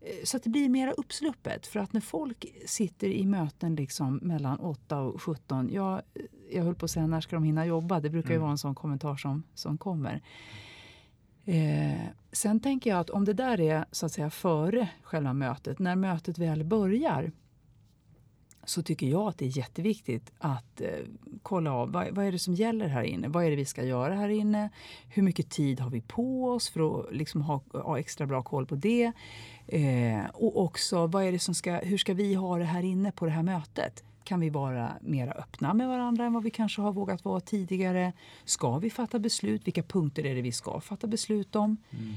eh, 0.00 0.24
så 0.24 0.36
att 0.36 0.42
det 0.42 0.50
blir 0.50 0.68
mer 0.68 0.94
uppsluppet. 0.96 1.66
För 1.66 1.80
att 1.80 1.92
när 1.92 2.00
folk 2.00 2.46
sitter 2.66 3.08
i 3.08 3.26
möten 3.26 3.74
liksom 3.74 4.16
mellan 4.16 4.58
8 4.58 5.00
och 5.00 5.22
17, 5.22 5.70
jag, 5.72 6.02
jag 6.50 6.64
höll 6.64 6.74
på 6.74 6.84
att 6.84 6.90
säga 6.90 7.06
när 7.06 7.20
ska 7.20 7.36
de 7.36 7.44
hinna 7.44 7.66
jobba? 7.66 8.00
Det 8.00 8.10
brukar 8.10 8.30
ju 8.30 8.34
mm. 8.34 8.42
vara 8.42 8.52
en 8.52 8.58
sån 8.58 8.74
kommentar 8.74 9.16
som, 9.16 9.42
som 9.54 9.78
kommer. 9.78 10.22
Eh, 11.44 12.06
sen 12.32 12.60
tänker 12.60 12.90
jag 12.90 12.98
att 12.98 13.10
om 13.10 13.24
det 13.24 13.32
där 13.32 13.60
är 13.60 13.84
så 13.92 14.06
att 14.06 14.12
säga 14.12 14.30
före 14.30 14.88
själva 15.02 15.32
mötet, 15.32 15.78
när 15.78 15.96
mötet 15.96 16.38
väl 16.38 16.64
börjar 16.64 17.32
så 18.68 18.82
tycker 18.82 19.06
jag 19.06 19.28
att 19.28 19.38
det 19.38 19.44
är 19.44 19.58
jätteviktigt 19.58 20.32
att 20.38 20.80
eh, 20.80 20.88
kolla 21.42 21.72
av 21.72 21.92
vad, 21.92 22.14
vad, 22.14 22.24
är 22.24 22.32
det 22.32 22.38
som 22.38 22.54
gäller 22.54 22.88
här 22.88 23.02
inne. 23.02 23.28
Vad 23.28 23.44
är 23.44 23.50
det 23.50 23.56
vi 23.56 23.64
ska 23.64 23.84
göra 23.84 24.14
här 24.14 24.28
inne? 24.28 24.70
Hur 25.08 25.22
mycket 25.22 25.50
tid 25.50 25.80
har 25.80 25.90
vi 25.90 26.00
på 26.00 26.50
oss 26.50 26.68
för 26.68 27.00
att 27.00 27.14
liksom 27.14 27.42
ha, 27.42 27.62
ha 27.72 27.98
extra 27.98 28.26
bra 28.26 28.42
koll 28.42 28.66
på 28.66 28.74
det? 28.74 29.12
Eh, 29.66 30.24
och 30.32 30.64
också 30.64 31.06
vad 31.06 31.24
är 31.24 31.32
det 31.32 31.38
som 31.38 31.54
ska, 31.54 31.76
hur 31.76 31.98
ska 31.98 32.14
vi 32.14 32.34
ha 32.34 32.58
det 32.58 32.64
här 32.64 32.82
inne 32.82 33.12
på 33.12 33.24
det 33.24 33.30
här 33.30 33.42
mötet? 33.42 34.04
Kan 34.24 34.40
vi 34.40 34.50
vara 34.50 34.92
mer 35.00 35.38
öppna 35.38 35.74
med 35.74 35.88
varandra 35.88 36.24
än 36.24 36.32
vad 36.32 36.42
vi 36.42 36.50
kanske 36.50 36.82
har 36.82 36.92
vågat 36.92 37.24
vara 37.24 37.40
tidigare? 37.40 38.12
Ska 38.44 38.78
vi 38.78 38.90
fatta 38.90 39.18
beslut? 39.18 39.66
Vilka 39.66 39.82
punkter 39.82 40.26
är 40.26 40.34
det 40.34 40.42
vi 40.42 40.52
ska 40.52 40.80
fatta 40.80 41.06
beslut 41.06 41.56
om? 41.56 41.76
Mm. 41.90 42.14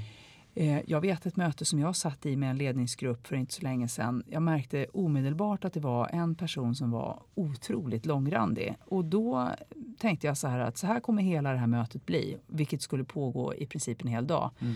Eh, 0.56 0.80
jag 0.88 1.02
vet 1.02 1.26
ett 1.26 1.36
möte 1.36 1.66
som 1.66 1.80
jag 1.80 1.96
satt 1.96 2.26
i 2.26 2.36
med 2.36 2.50
en 2.50 2.58
ledningsgrupp 2.58 3.28
för 3.28 3.36
inte 3.36 3.54
så 3.54 3.62
länge 3.62 3.88
sedan. 3.88 4.24
Jag 4.28 4.42
märkte 4.42 4.86
omedelbart 4.94 5.66
att 5.66 5.74
det 5.74 5.80
var 5.80 6.08
en 6.08 6.36
person 6.36 6.76
som 6.76 6.92
var 6.92 7.24
otroligt 7.36 8.06
långrandig. 8.06 8.76
Och 8.86 9.06
då 9.06 9.50
tänkte 9.98 10.28
jag 10.28 10.38
så 10.38 10.48
här 10.48 10.60
att 10.60 10.78
så 10.78 10.88
här 10.88 11.00
kommer 11.00 11.24
hela 11.24 11.52
det 11.52 11.58
här 11.58 11.68
mötet 11.68 12.06
bli, 12.06 12.38
vilket 12.48 12.82
skulle 12.82 13.04
pågå 13.04 13.54
i 13.56 13.66
princip 13.66 14.02
en 14.02 14.08
hel 14.08 14.28
dag. 14.28 14.52
Mm. 14.60 14.76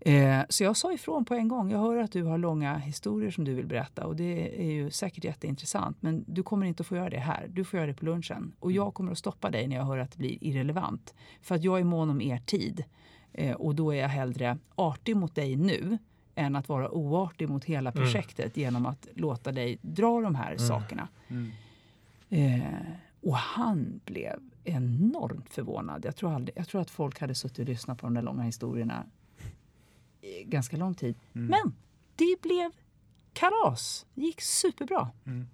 Eh, 0.00 0.44
så 0.48 0.64
jag 0.64 0.76
sa 0.76 0.92
ifrån 0.92 1.24
på 1.24 1.34
en 1.34 1.48
gång. 1.48 1.70
Jag 1.70 1.78
hör 1.78 1.96
att 1.96 2.12
du 2.12 2.22
har 2.22 2.38
långa 2.38 2.76
historier 2.76 3.30
som 3.30 3.44
du 3.44 3.54
vill 3.54 3.66
berätta 3.66 4.06
och 4.06 4.16
det 4.16 4.60
är 4.60 4.70
ju 4.70 4.90
säkert 4.90 5.24
jätteintressant. 5.24 5.96
Men 6.00 6.24
du 6.26 6.42
kommer 6.42 6.66
inte 6.66 6.80
att 6.80 6.86
få 6.86 6.96
göra 6.96 7.10
det 7.10 7.18
här. 7.18 7.46
Du 7.48 7.64
får 7.64 7.78
göra 7.78 7.86
det 7.86 7.94
på 7.94 8.04
lunchen. 8.04 8.52
Och 8.60 8.72
jag 8.72 8.94
kommer 8.94 9.12
att 9.12 9.18
stoppa 9.18 9.50
dig 9.50 9.68
när 9.68 9.76
jag 9.76 9.84
hör 9.84 9.98
att 9.98 10.10
det 10.10 10.18
blir 10.18 10.44
irrelevant. 10.44 11.14
För 11.42 11.54
att 11.54 11.64
jag 11.64 11.80
är 11.80 11.84
mån 11.84 12.10
om 12.10 12.20
er 12.20 12.38
tid. 12.38 12.84
Eh, 13.32 13.54
och 13.54 13.74
då 13.74 13.94
är 13.94 14.00
jag 14.02 14.08
hellre 14.08 14.58
artig 14.74 15.16
mot 15.16 15.34
dig 15.34 15.56
nu 15.56 15.98
än 16.34 16.56
att 16.56 16.68
vara 16.68 16.90
oartig 16.90 17.48
mot 17.48 17.64
hela 17.64 17.90
mm. 17.90 18.02
projektet 18.02 18.56
mm. 18.56 18.64
genom 18.64 18.86
att 18.86 19.08
låta 19.14 19.52
dig 19.52 19.78
dra 19.82 20.20
de 20.20 20.34
här 20.34 20.52
mm. 20.52 20.58
sakerna. 20.58 21.08
Mm. 21.28 21.50
Eh, 22.28 22.82
och 23.22 23.36
han 23.36 24.00
blev 24.04 24.40
enormt 24.64 25.50
förvånad. 25.50 26.04
Jag 26.04 26.16
tror, 26.16 26.32
aldrig, 26.32 26.58
jag 26.58 26.68
tror 26.68 26.80
att 26.80 26.90
folk 26.90 27.20
hade 27.20 27.34
suttit 27.34 27.58
och 27.58 27.64
lyssnat 27.64 27.98
på 27.98 28.06
de 28.06 28.14
där 28.14 28.22
långa 28.22 28.42
historierna 28.42 29.04
ganska 30.44 30.76
lång 30.76 30.94
tid. 30.94 31.16
Mm. 31.34 31.46
Men 31.46 31.74
det 32.16 32.42
blev 32.42 32.70
kalas. 33.32 34.06
Det 34.14 34.20
gick 34.20 34.40
superbra. 34.40 35.10
Mm. 35.26 35.48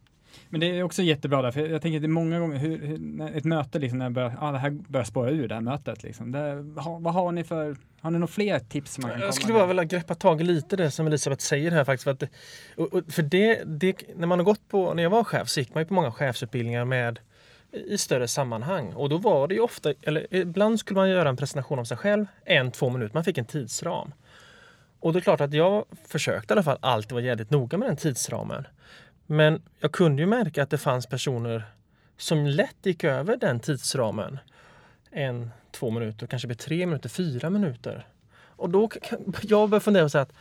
Men 0.48 0.60
det 0.60 0.78
är 0.78 0.82
också 0.82 1.02
jättebra 1.02 1.42
där, 1.42 1.50
för 1.50 1.68
jag 1.68 1.82
tänker 1.82 1.96
att 1.96 2.02
det 2.02 2.06
är 2.06 2.08
många 2.08 2.40
gånger, 2.40 2.58
hur, 2.58 2.78
hur, 2.86 3.36
ett 3.36 3.44
möte 3.44 3.78
liksom, 3.78 3.98
när 3.98 4.10
börjar, 4.10 4.36
ah, 4.40 4.52
det 4.52 4.58
här 4.58 4.70
börjar 4.70 5.04
spåra 5.04 5.30
ur 5.30 5.48
det 5.48 5.54
här 5.54 5.62
mötet. 5.62 6.02
Liksom. 6.02 6.32
Det, 6.32 6.64
ha, 6.80 6.98
vad 6.98 7.14
har 7.14 7.32
ni 7.32 7.44
för, 7.44 7.76
har 8.00 8.10
ni 8.10 8.18
några 8.18 8.32
fler 8.32 8.58
tips? 8.58 8.98
Man 8.98 9.10
kan 9.10 9.20
jag 9.20 9.34
skulle 9.34 9.52
bara 9.52 9.66
vilja 9.66 9.84
greppa 9.84 10.14
tag 10.14 10.40
i 10.40 10.44
lite 10.44 10.76
det 10.76 10.90
som 10.90 11.06
Elisabeth 11.06 11.42
säger 11.42 11.70
här 11.70 11.84
faktiskt. 11.84 12.04
För, 12.04 12.10
att, 12.10 12.22
och, 12.76 12.94
och, 12.94 13.12
för 13.12 13.22
det, 13.22 13.62
det, 13.64 14.02
när 14.16 14.26
man 14.26 14.38
har 14.38 14.44
gått 14.44 14.68
på, 14.68 14.94
när 14.94 15.02
jag 15.02 15.10
var 15.10 15.24
chef 15.24 15.48
så 15.48 15.60
gick 15.60 15.74
man 15.74 15.82
ju 15.82 15.86
på 15.86 15.94
många 15.94 16.12
chefsutbildningar 16.12 16.84
med 16.84 17.18
i 17.74 17.98
större 17.98 18.28
sammanhang 18.28 18.92
och 18.92 19.08
då 19.08 19.18
var 19.18 19.48
det 19.48 19.54
ju 19.54 19.60
ofta, 19.60 19.92
eller 20.02 20.34
ibland 20.34 20.80
skulle 20.80 21.00
man 21.00 21.10
göra 21.10 21.28
en 21.28 21.36
presentation 21.36 21.78
om 21.78 21.86
sig 21.86 21.96
själv, 21.96 22.26
en, 22.44 22.70
två 22.70 22.90
minuter, 22.90 23.14
man 23.14 23.24
fick 23.24 23.38
en 23.38 23.44
tidsram. 23.44 24.12
Och 25.00 25.12
det 25.12 25.18
är 25.18 25.20
klart 25.20 25.40
att 25.40 25.52
jag 25.52 25.84
försökte 26.08 26.52
i 26.52 26.54
alla 26.54 26.62
fall 26.62 26.78
alltid 26.80 27.12
vara 27.12 27.24
jävligt 27.24 27.50
noga 27.50 27.78
med 27.78 27.88
den 27.88 27.96
tidsramen. 27.96 28.66
Men 29.26 29.62
jag 29.80 29.92
kunde 29.92 30.22
ju 30.22 30.26
märka 30.26 30.62
att 30.62 30.70
det 30.70 30.78
fanns 30.78 31.06
personer 31.06 31.64
som 32.16 32.46
lätt 32.46 32.76
gick 32.82 33.04
över 33.04 33.36
den 33.36 33.60
tidsramen. 33.60 34.38
En, 35.10 35.50
två 35.70 35.90
minuter, 35.90 36.26
kanske 36.26 36.48
blir 36.48 36.56
tre 36.56 36.86
minuter, 36.86 37.08
fyra 37.08 37.50
minuter. 37.50 38.06
Och 38.56 38.70
då 38.70 38.88
kan 38.88 39.34
jag 39.42 39.70
börja 39.70 39.80
fundera 39.80 40.04
och 40.04 40.12
säga 40.12 40.22
att 40.22 40.32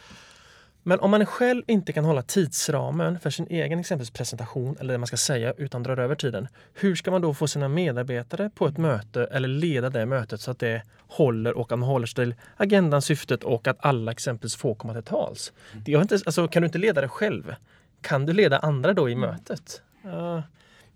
men 0.86 1.00
om 1.00 1.12
man 1.12 1.26
själv 1.26 1.64
inte 1.68 1.94
kan 1.94 2.06
hålla 2.06 2.22
tidsramen 2.22 3.20
för 3.20 3.30
sin 3.30 3.48
egen 3.50 3.80
exempelvis 3.80 4.12
presentation 4.12 4.78
eller 4.80 4.94
det 4.94 4.98
man 4.98 5.08
ska 5.08 5.18
säga 5.18 5.54
utan 5.58 5.84
drar 5.84 5.98
över 5.98 6.16
tiden. 6.16 6.48
Hur 6.74 6.96
ska 6.96 7.12
man 7.12 7.22
då 7.22 7.34
få 7.34 7.48
sina 7.48 7.68
medarbetare 7.68 8.50
på 8.56 8.68
ett 8.68 8.78
möte 8.78 9.26
eller 9.26 9.48
leda 9.48 9.90
det 9.90 10.06
mötet 10.06 10.42
så 10.42 10.52
att 10.52 10.60
det 10.60 10.82
håller 11.08 11.54
och 11.54 11.72
att 11.72 11.80
man 11.80 11.90
håller 11.90 12.08
sig 12.08 12.16
till 12.16 12.36
agendan, 12.58 13.02
syftet 13.02 13.44
och 13.44 13.68
att 13.68 13.78
alla 13.80 14.12
exempelvis 14.12 14.56
får 14.56 14.76
komma 14.76 14.94
till 14.94 15.04
tals. 15.04 15.54
Mm. 15.72 15.84
Det 15.84 15.92
inte, 15.92 16.20
alltså, 16.26 16.48
kan 16.48 16.62
du 16.62 16.66
inte 16.66 16.78
leda 16.78 17.02
det 17.02 17.08
själv? 17.08 17.56
Kan 18.04 18.26
du 18.26 18.34
leda 18.34 18.58
andra 18.58 18.94
då 18.94 19.10
i 19.10 19.14
mm. 19.14 19.30
mötet? 19.30 19.82
Uh, 20.06 20.40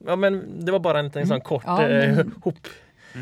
ja, 0.06 0.16
men 0.16 0.66
det 0.66 0.72
var 0.72 0.80
bara 0.80 1.00
en, 1.00 1.06
en 1.06 1.12
mm. 1.14 1.28
sån 1.28 1.42
kort 1.42 1.64
ja, 1.66 1.78
men... 1.78 2.20
eh, 2.20 2.26
hop 2.42 2.68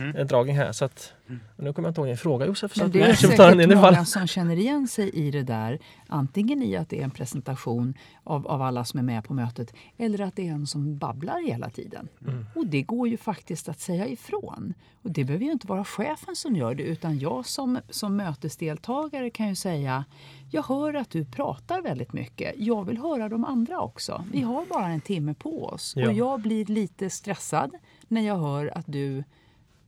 mm. 0.01 0.27
dragning 0.27 0.55
här. 0.55 0.71
Så 0.71 0.85
att. 0.85 1.13
Nu 1.57 1.73
kommer 1.73 1.87
jag 1.87 1.91
inte 1.91 2.01
ihåg 2.01 2.07
din 2.07 2.17
fråga 2.17 2.45
Josef. 2.45 2.77
Men 2.77 2.91
det 2.91 3.01
är 3.01 3.13
säkert 3.13 3.75
många 3.75 4.05
som 4.05 4.27
känner 4.27 4.55
igen 4.55 4.87
sig 4.87 5.09
i 5.09 5.31
det 5.31 5.43
där. 5.43 5.79
Antingen 6.07 6.63
i 6.63 6.75
att 6.75 6.89
det 6.89 6.99
är 6.99 7.03
en 7.03 7.11
presentation 7.11 7.93
av, 8.23 8.47
av 8.47 8.61
alla 8.61 8.85
som 8.85 8.99
är 8.99 9.03
med 9.03 9.23
på 9.23 9.33
mötet 9.33 9.73
eller 9.97 10.21
att 10.21 10.35
det 10.35 10.47
är 10.47 10.51
en 10.51 10.67
som 10.67 10.97
babblar 10.97 11.47
hela 11.47 11.69
tiden. 11.69 12.07
Mm. 12.27 12.45
Och 12.55 12.67
det 12.67 12.81
går 12.81 13.07
ju 13.07 13.17
faktiskt 13.17 13.69
att 13.69 13.79
säga 13.79 14.07
ifrån. 14.07 14.73
Och 15.01 15.11
det 15.11 15.23
behöver 15.23 15.45
ju 15.45 15.51
inte 15.51 15.67
vara 15.67 15.85
chefen 15.85 16.35
som 16.35 16.55
gör 16.55 16.75
det 16.75 16.83
utan 16.83 17.19
jag 17.19 17.45
som, 17.45 17.79
som 17.89 18.15
mötesdeltagare 18.15 19.29
kan 19.29 19.49
ju 19.49 19.55
säga 19.55 20.05
jag 20.51 20.63
hör 20.63 20.93
att 20.93 21.09
du 21.09 21.25
pratar 21.25 21.81
väldigt 21.81 22.13
mycket. 22.13 22.53
Jag 22.57 22.85
vill 22.85 22.97
höra 22.97 23.29
de 23.29 23.45
andra 23.45 23.81
också. 23.81 24.25
Vi 24.31 24.41
har 24.41 24.65
bara 24.65 24.87
en 24.87 25.01
timme 25.01 25.33
på 25.33 25.65
oss. 25.65 25.93
Ja. 25.95 26.07
Och 26.07 26.13
jag 26.13 26.41
blir 26.41 26.65
lite 26.65 27.09
stressad 27.09 27.75
när 28.07 28.21
jag 28.21 28.37
hör 28.37 28.77
att 28.77 28.85
du 28.87 29.23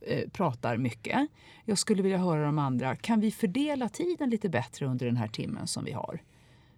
Eh, 0.00 0.28
pratar 0.28 0.76
mycket. 0.76 1.28
Jag 1.64 1.78
skulle 1.78 2.02
vilja 2.02 2.18
höra 2.18 2.44
de 2.44 2.58
andra. 2.58 2.96
Kan 2.96 3.20
vi 3.20 3.30
fördela 3.30 3.88
tiden 3.88 4.30
lite 4.30 4.48
bättre 4.48 4.86
under 4.86 5.06
den 5.06 5.16
här 5.16 5.28
timmen 5.28 5.66
som 5.66 5.84
vi 5.84 5.92
har? 5.92 6.20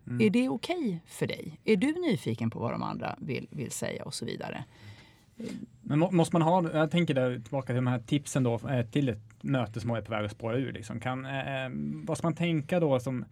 Mm. 0.07 0.27
Är 0.27 0.31
det 0.31 0.49
okej 0.49 0.77
okay 0.79 0.99
för 1.07 1.27
dig? 1.27 1.61
Är 1.65 1.77
du 1.77 1.93
nyfiken 1.93 2.51
på 2.51 2.59
vad 2.59 2.73
de 2.73 2.83
andra 2.83 3.17
vill, 3.19 3.49
vill 3.51 3.71
säga 3.71 4.05
och 4.05 4.15
så 4.15 4.25
vidare? 4.25 4.65
Men 5.81 5.99
måste 5.99 6.35
man 6.35 6.43
ha, 6.43 6.73
jag 6.73 6.91
tänker 6.91 7.15
där 7.15 7.39
tillbaka 7.39 7.67
till 7.67 7.75
de 7.75 7.87
här 7.87 7.99
tipsen 7.99 8.43
då 8.43 8.61
eh, 8.69 8.87
till 8.87 9.09
ett 9.09 9.43
möte 9.43 9.81
som 9.81 9.91
är 9.91 10.01
på 10.01 10.13
väg 10.13 10.25
att 10.25 10.33
spåra 10.33 10.57
ur. 10.57 10.73
Liksom. 10.73 11.01
Kan, 11.01 11.27
eh, 11.27 11.65
eh, 11.65 11.71
vad 12.05 12.19
ska 12.19 12.27
man 12.27 12.35
tänka 12.35 12.81
då 12.81 13.01
som 13.01 13.25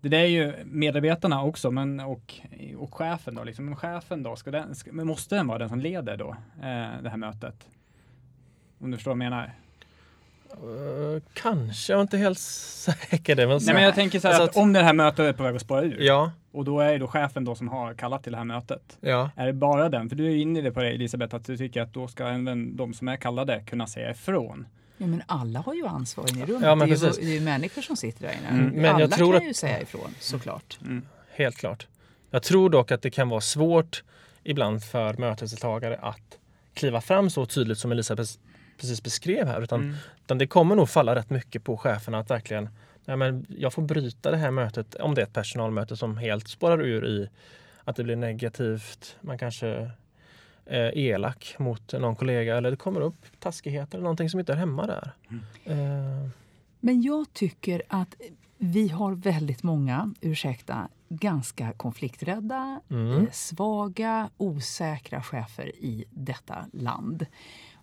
det 0.00 0.08
där 0.08 0.18
är 0.18 0.26
ju 0.26 0.54
medarbetarna 0.64 1.42
också, 1.42 1.70
men 1.70 2.00
och, 2.00 2.34
och 2.76 2.94
chefen 2.94 3.34
då, 3.34 3.44
liksom. 3.44 3.64
Men 3.64 3.76
chefen 3.76 4.22
då, 4.22 4.36
ska 4.36 4.50
den, 4.50 4.74
ska, 4.74 4.92
måste 4.92 5.34
den 5.34 5.46
vara 5.46 5.58
den 5.58 5.68
som 5.68 5.80
leder 5.80 6.16
då, 6.16 6.28
eh, 6.56 7.02
det 7.02 7.10
här 7.10 7.16
mötet? 7.16 7.68
Om 8.80 8.90
du 8.90 8.96
förstår 8.96 9.10
vad 9.10 9.24
jag 9.24 9.30
menar? 9.30 9.52
Uh, 10.64 11.22
kanske, 11.34 11.92
jag 11.92 11.98
är 11.98 12.02
inte 12.02 12.18
helt 12.18 12.38
säker. 12.80 13.36
Det, 13.36 13.46
men 13.46 13.60
Nej, 13.62 13.74
men 13.74 13.82
jag 13.82 13.94
tänker 13.94 14.20
så 14.20 14.28
här 14.28 14.34
alltså 14.34 14.44
att, 14.44 14.50
att, 14.50 14.62
om 14.62 14.72
det 14.72 14.82
här 14.82 14.92
mötet 14.92 15.18
är 15.18 15.32
på 15.32 15.42
väg 15.42 15.56
att 15.56 15.62
spåra 15.62 15.82
ur. 15.82 16.00
Ja. 16.00 16.32
Och 16.52 16.64
då 16.64 16.80
är 16.80 16.92
det 16.92 16.98
då 16.98 17.06
chefen 17.06 17.44
då 17.44 17.54
som 17.54 17.68
har 17.68 17.94
kallat 17.94 18.22
till 18.22 18.32
det 18.32 18.38
här 18.38 18.44
mötet. 18.44 18.98
Ja. 19.00 19.30
Är 19.36 19.46
det 19.46 19.52
bara 19.52 19.88
den? 19.88 20.08
För 20.08 20.16
du 20.16 20.26
är 20.26 20.36
inne 20.36 20.58
i 20.58 20.62
det 20.62 20.72
på 20.72 20.80
det 20.80 20.90
Elisabeth, 20.90 21.34
att 21.34 21.44
du 21.44 21.56
tycker 21.56 21.82
att 21.82 21.94
då 21.94 22.08
ska 22.08 22.26
även 22.26 22.76
de 22.76 22.94
som 22.94 23.08
är 23.08 23.16
kallade 23.16 23.62
kunna 23.66 23.86
säga 23.86 24.10
ifrån. 24.10 24.66
Ja, 24.96 25.06
men 25.06 25.22
alla 25.26 25.60
har 25.60 25.74
ju 25.74 25.86
ansvar 25.86 26.30
inne 26.30 26.40
i 26.40 26.46
rummet. 26.46 26.62
Ja, 26.62 26.74
men 26.74 26.88
det, 26.88 26.94
är 26.94 27.06
ju, 27.06 27.10
det 27.10 27.30
är 27.30 27.34
ju 27.34 27.40
människor 27.40 27.82
som 27.82 27.96
sitter 27.96 28.22
där 28.22 28.34
inne. 28.38 28.48
Mm, 28.48 28.66
men 28.74 28.94
alla 28.94 29.00
jag 29.00 29.10
tror 29.10 29.32
kan 29.32 29.42
att... 29.42 29.48
ju 29.48 29.54
säga 29.54 29.80
ifrån, 29.80 30.14
såklart. 30.18 30.78
Mm. 30.82 31.06
Helt 31.34 31.56
klart. 31.56 31.86
Jag 32.30 32.42
tror 32.42 32.70
dock 32.70 32.90
att 32.90 33.02
det 33.02 33.10
kan 33.10 33.28
vara 33.28 33.40
svårt 33.40 34.02
ibland 34.42 34.84
för 34.84 35.14
mötesdeltagare 35.14 35.98
att 36.02 36.38
kliva 36.74 37.00
fram 37.00 37.30
så 37.30 37.46
tydligt 37.46 37.78
som 37.78 37.92
Elisabeth 37.92 38.30
precis 38.80 39.02
beskrev 39.02 39.46
här. 39.46 39.62
Utan, 39.62 39.80
mm. 39.80 39.96
utan 40.24 40.38
det 40.38 40.46
kommer 40.46 40.76
nog 40.76 40.88
falla 40.88 41.14
rätt 41.14 41.30
mycket 41.30 41.64
på 41.64 41.76
cheferna 41.76 42.18
att 42.18 42.30
verkligen 42.30 42.68
nej 43.04 43.16
men 43.16 43.46
jag 43.48 43.72
får 43.72 43.82
bryta 43.82 44.30
det 44.30 44.36
här 44.36 44.50
mötet, 44.50 44.94
om 44.94 45.14
det 45.14 45.20
är 45.20 45.26
ett 45.26 45.32
personalmöte 45.32 45.96
som 45.96 46.16
helt 46.16 46.48
spårar 46.48 46.82
ur 46.82 47.06
i 47.06 47.28
att 47.84 47.96
det 47.96 48.04
blir 48.04 48.16
negativt. 48.16 49.16
Man 49.20 49.38
kanske 49.38 49.90
är 50.66 50.98
elak 50.98 51.54
mot 51.58 51.92
någon 51.92 52.16
kollega 52.16 52.56
eller 52.56 52.70
det 52.70 52.76
kommer 52.76 53.00
upp 53.00 53.26
taskigheter 53.38 53.98
eller 53.98 54.02
någonting 54.02 54.30
som 54.30 54.40
inte 54.40 54.52
är 54.52 54.56
hemma 54.56 54.86
där. 54.86 55.12
Mm. 55.28 55.80
Uh. 55.80 56.28
Men 56.80 57.02
jag 57.02 57.32
tycker 57.32 57.82
att 57.88 58.14
vi 58.58 58.88
har 58.88 59.12
väldigt 59.12 59.62
många, 59.62 60.14
ursäkta, 60.20 60.88
ganska 61.08 61.72
konflikträdda, 61.72 62.80
mm. 62.90 63.12
Eh, 63.12 63.30
svaga, 63.32 64.30
osäkra 64.36 65.22
chefer 65.22 65.66
i 65.76 66.04
detta 66.10 66.66
land. 66.72 67.26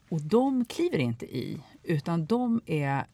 Och 0.09 0.21
de 0.21 0.65
kliver 0.65 0.97
inte 0.97 1.25
i, 1.25 1.61
utan 1.83 2.25
de 2.25 2.61
är 2.65 3.05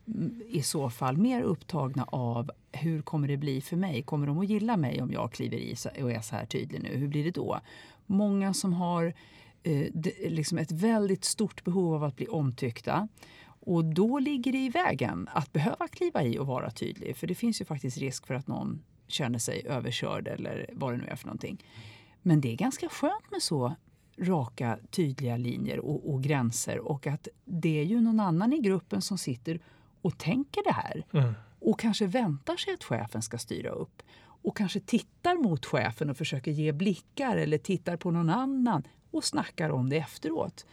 i 0.48 0.62
så 0.62 0.90
fall 0.90 1.18
mer 1.18 1.42
upptagna 1.42 2.04
av 2.04 2.52
hur 2.72 3.02
kommer 3.02 3.28
det 3.28 3.38
bli 3.38 3.62
för 3.62 3.76
mig? 3.76 4.04
Kommer 4.04 4.28
de 4.28 4.40
att 4.40 4.50
gilla 4.50 4.78
mig 4.78 5.02
om 5.02 5.12
jag 5.12 5.32
kliver 5.32 5.58
i 5.58 5.76
och 6.04 6.12
är 6.12 6.22
så 6.22 6.36
här 6.36 6.46
tydlig 6.46 6.84
nu? 6.84 6.98
Hur 6.98 7.08
blir 7.08 7.24
det 7.24 7.32
då? 7.32 7.60
Många 8.06 8.54
som 8.54 8.74
har 8.74 9.14
eh, 9.64 9.88
liksom 10.30 10.58
ett 10.58 10.72
väldigt 10.72 11.26
stort 11.26 11.64
behov 11.64 11.94
av 11.94 12.04
att 12.04 12.16
bli 12.16 12.28
omtyckta. 12.28 13.08
Och 13.66 13.86
då 13.86 14.20
ligger 14.20 14.52
det 14.52 14.66
i 14.66 14.70
vägen 14.70 15.30
att 15.34 15.54
behöva 15.54 15.88
kliva 15.88 16.24
i 16.24 16.40
och 16.40 16.48
vara 16.48 16.72
tydlig. 16.72 17.18
För 17.18 17.28
det 17.28 17.36
finns 17.36 17.62
ju 17.62 17.66
faktiskt 17.66 17.98
risk 17.98 18.28
för 18.28 18.34
att 18.34 18.48
någon 18.48 18.84
känner 19.08 19.40
sig 19.40 19.68
överkörd 19.68 20.28
eller 20.28 20.70
vad 20.74 20.94
det 20.94 20.98
nu 20.98 21.08
är 21.08 21.16
för 21.16 21.26
någonting. 21.26 21.64
Men 22.22 22.42
det 22.42 22.52
är 22.52 22.56
ganska 22.56 22.90
skönt 22.90 23.32
med 23.32 23.42
så 23.42 23.76
raka, 24.18 24.80
tydliga 24.90 25.38
linjer 25.38 25.80
och, 25.80 26.14
och, 26.14 26.24
gränser 26.24 26.80
och 26.80 27.08
att 27.08 27.28
det 27.46 27.80
är 27.80 27.84
ju 27.84 28.02
någon 28.02 28.20
annan 28.20 28.54
i 28.54 28.60
gruppen 28.60 29.02
som 29.02 29.18
sitter 29.18 29.60
och 30.02 30.18
tänker 30.18 30.64
det 30.64 30.72
här 30.72 31.06
mm. 31.14 31.34
och 31.60 31.80
kanske 31.80 32.08
väntar 32.08 32.58
sig 32.58 32.74
att 32.74 32.84
chefen 32.84 33.22
ska 33.22 33.38
styra 33.38 33.70
upp 33.70 34.02
och 34.20 34.58
kanske 34.58 34.80
tittar 34.80 35.36
mot 35.36 35.66
chefen 35.66 36.10
och 36.10 36.18
försöker 36.18 36.52
ge 36.52 36.72
blickar 36.72 37.38
eller 37.38 37.58
tittar 37.58 37.98
på 37.98 38.12
någon 38.12 38.30
annan 38.30 38.84
och 39.12 39.24
snackar 39.24 39.70
om 39.70 39.90
det 39.90 39.98
efteråt. 39.98 40.66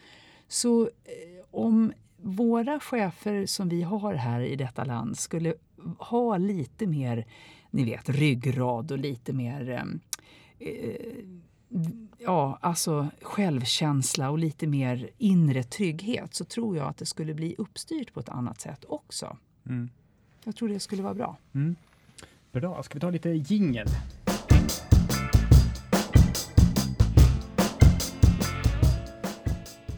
Så 0.48 0.82
eh, 0.82 1.44
om 1.50 1.92
våra 2.16 2.80
chefer 2.80 3.46
som 3.46 3.68
vi 3.68 3.82
har 3.82 4.14
här 4.14 4.40
i 4.40 4.56
detta 4.56 4.84
land 4.84 5.18
skulle 5.18 5.54
ha 5.98 6.36
lite 6.36 6.86
mer 6.86 7.26
ni 7.70 7.84
vet, 7.84 8.08
ryggrad 8.08 8.92
och 8.92 8.98
lite 8.98 9.32
mer 9.32 9.70
eh, 9.70 10.68
eh 10.68 11.24
ja, 12.18 12.58
alltså 12.60 13.08
självkänsla 13.22 14.30
och 14.30 14.38
lite 14.38 14.66
mer 14.66 15.10
inre 15.18 15.62
trygghet 15.62 16.34
så 16.34 16.44
tror 16.44 16.76
jag 16.76 16.88
att 16.88 16.96
det 16.96 17.06
skulle 17.06 17.34
bli 17.34 17.54
uppstyrt 17.58 18.14
på 18.14 18.20
ett 18.20 18.28
annat 18.28 18.60
sätt 18.60 18.84
också. 18.88 19.36
Mm. 19.66 19.90
Jag 20.44 20.56
tror 20.56 20.68
det 20.68 20.80
skulle 20.80 21.02
vara 21.02 21.14
bra. 21.14 21.36
Mm. 21.54 21.76
Bra, 22.52 22.82
ska 22.82 22.94
vi 22.94 23.00
ta 23.00 23.10
lite 23.10 23.30
jingel? 23.30 23.86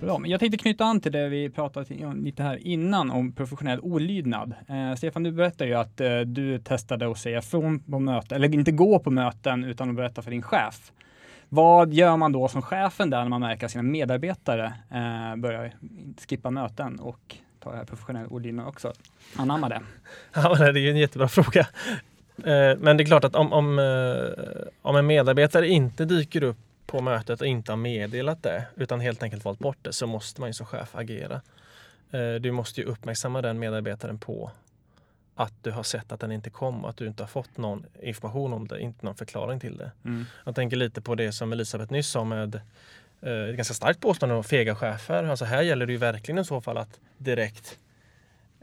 Bra, 0.00 0.18
men 0.18 0.30
jag 0.30 0.40
tänkte 0.40 0.58
knyta 0.58 0.85
an 0.85 1.00
till 1.00 1.12
det 1.12 1.28
vi 1.28 1.50
pratade 1.50 2.14
lite 2.14 2.42
här 2.42 2.66
innan 2.66 3.11
om 3.11 3.32
professionell 3.32 3.80
olydnad. 3.80 4.54
Eh, 4.68 4.94
Stefan, 4.94 5.22
du 5.22 5.32
berättade 5.32 5.70
ju 5.70 5.76
att 5.76 6.00
eh, 6.00 6.20
du 6.20 6.58
testade 6.58 7.11
att 7.11 7.18
säga 7.18 7.42
från 7.42 7.80
på 7.80 7.98
möten, 7.98 8.37
eller 8.37 8.54
inte 8.54 8.72
gå 8.72 8.98
på 8.98 9.11
möten 9.11 9.64
utan 9.64 9.90
att 9.90 9.96
berätta 9.96 10.22
för 10.22 10.30
din 10.30 10.42
chef. 10.42 10.92
Vad 11.54 11.92
gör 11.92 12.16
man 12.16 12.32
då 12.32 12.48
som 12.48 12.62
chefen 12.62 13.10
där 13.10 13.22
när 13.22 13.28
man 13.28 13.40
märker 13.40 13.66
att 13.66 13.72
sina 13.72 13.82
medarbetare 13.82 14.72
eh, 14.90 15.36
börjar 15.36 15.72
skippa 16.28 16.50
möten 16.50 17.00
och 17.00 17.36
ta 17.60 17.70
det 17.70 17.76
här 17.76 17.84
professionella 17.84 18.28
ordlinjen 18.28 18.66
också? 18.66 18.92
Anamma 19.36 19.68
det. 19.68 19.80
Ja, 20.34 20.54
det 20.54 20.64
är 20.64 20.82
ju 20.82 20.90
en 20.90 20.96
jättebra 20.96 21.28
fråga. 21.28 21.60
Eh, 22.36 22.78
men 22.78 22.96
det 22.96 23.02
är 23.02 23.04
klart 23.04 23.24
att 23.24 23.34
om, 23.34 23.52
om, 23.52 23.78
eh, 23.78 24.66
om 24.82 24.96
en 24.96 25.06
medarbetare 25.06 25.68
inte 25.68 26.04
dyker 26.04 26.42
upp 26.42 26.58
på 26.86 27.00
mötet 27.00 27.40
och 27.40 27.46
inte 27.46 27.72
har 27.72 27.76
meddelat 27.76 28.42
det 28.42 28.64
utan 28.76 29.00
helt 29.00 29.22
enkelt 29.22 29.44
valt 29.44 29.58
bort 29.58 29.78
det 29.82 29.92
så 29.92 30.06
måste 30.06 30.40
man 30.40 30.48
ju 30.50 30.54
som 30.54 30.66
chef 30.66 30.94
agera. 30.94 31.40
Eh, 32.10 32.34
du 32.40 32.52
måste 32.52 32.80
ju 32.80 32.86
uppmärksamma 32.86 33.42
den 33.42 33.58
medarbetaren 33.58 34.18
på 34.18 34.50
att 35.35 35.53
du 35.62 35.71
har 35.71 35.83
sett 35.83 36.12
att 36.12 36.21
den 36.21 36.33
inte 36.33 36.51
kom, 36.51 36.85
att 36.85 36.97
du 36.97 37.07
inte 37.07 37.23
har 37.23 37.29
fått 37.29 37.57
någon 37.57 37.87
information 38.03 38.53
om 38.53 38.68
det, 38.68 38.81
inte 38.81 39.07
någon 39.07 39.14
förklaring 39.14 39.61
till 39.61 39.77
det. 39.77 39.92
Mm. 40.05 40.25
Jag 40.45 40.55
tänker 40.55 40.77
lite 40.77 41.01
på 41.01 41.14
det 41.14 41.33
som 41.33 41.53
Elisabeth 41.53 41.92
nyss 41.92 42.09
sa 42.09 42.25
med 42.25 42.61
eh, 43.21 43.33
ett 43.33 43.57
ganska 43.57 43.75
starkt 43.75 44.01
påstående 44.01 44.35
om 44.35 44.45
fega 44.45 44.75
chefer. 44.75 45.25
Alltså 45.25 45.45
här 45.45 45.62
gäller 45.62 45.87
det 45.87 45.92
ju 45.92 45.99
verkligen 45.99 46.38
i 46.38 46.45
så 46.45 46.61
fall 46.61 46.79
att 46.79 47.01
direkt 47.18 47.79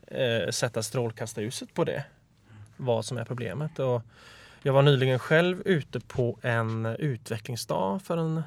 eh, 0.07 0.49
sätta 0.49 0.83
strålkastarljuset 0.83 1.73
på 1.73 1.83
det. 1.83 2.03
Vad 2.77 3.05
som 3.05 3.17
är 3.17 3.25
problemet. 3.25 3.79
Och 3.79 4.01
jag 4.63 4.73
var 4.73 4.81
nyligen 4.81 5.19
själv 5.19 5.61
ute 5.65 5.99
på 5.99 6.37
en 6.41 6.85
utvecklingsdag 6.85 8.01
för 8.01 8.17
en, 8.17 8.43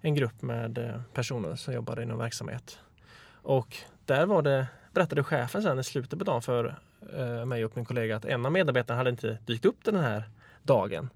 en 0.00 0.14
grupp 0.14 0.42
med 0.42 0.78
eh, 0.78 1.00
personer 1.14 1.56
som 1.56 1.74
jobbade 1.74 2.02
inom 2.02 2.18
verksamhet. 2.18 2.78
Och 3.42 3.76
där 4.04 4.26
var 4.26 4.42
det, 4.42 4.66
berättade 4.92 5.24
chefen 5.24 5.62
sen 5.62 5.78
i 5.78 5.84
slutet 5.84 6.18
på 6.18 6.24
dagen 6.24 6.42
för 6.42 6.78
Eh, 7.16 7.44
mig 7.44 7.64
och 7.64 7.76
min 7.76 7.84
kollega 7.84 8.16
att 8.16 8.24
en 8.24 8.46
av 8.46 8.52
medarbetarna 8.52 8.96
hade 8.96 9.10
inte 9.10 9.38
dykt 9.46 9.64
upp 9.64 9.84
den 9.84 9.96
här 9.96 10.28
dagen. 10.62 11.10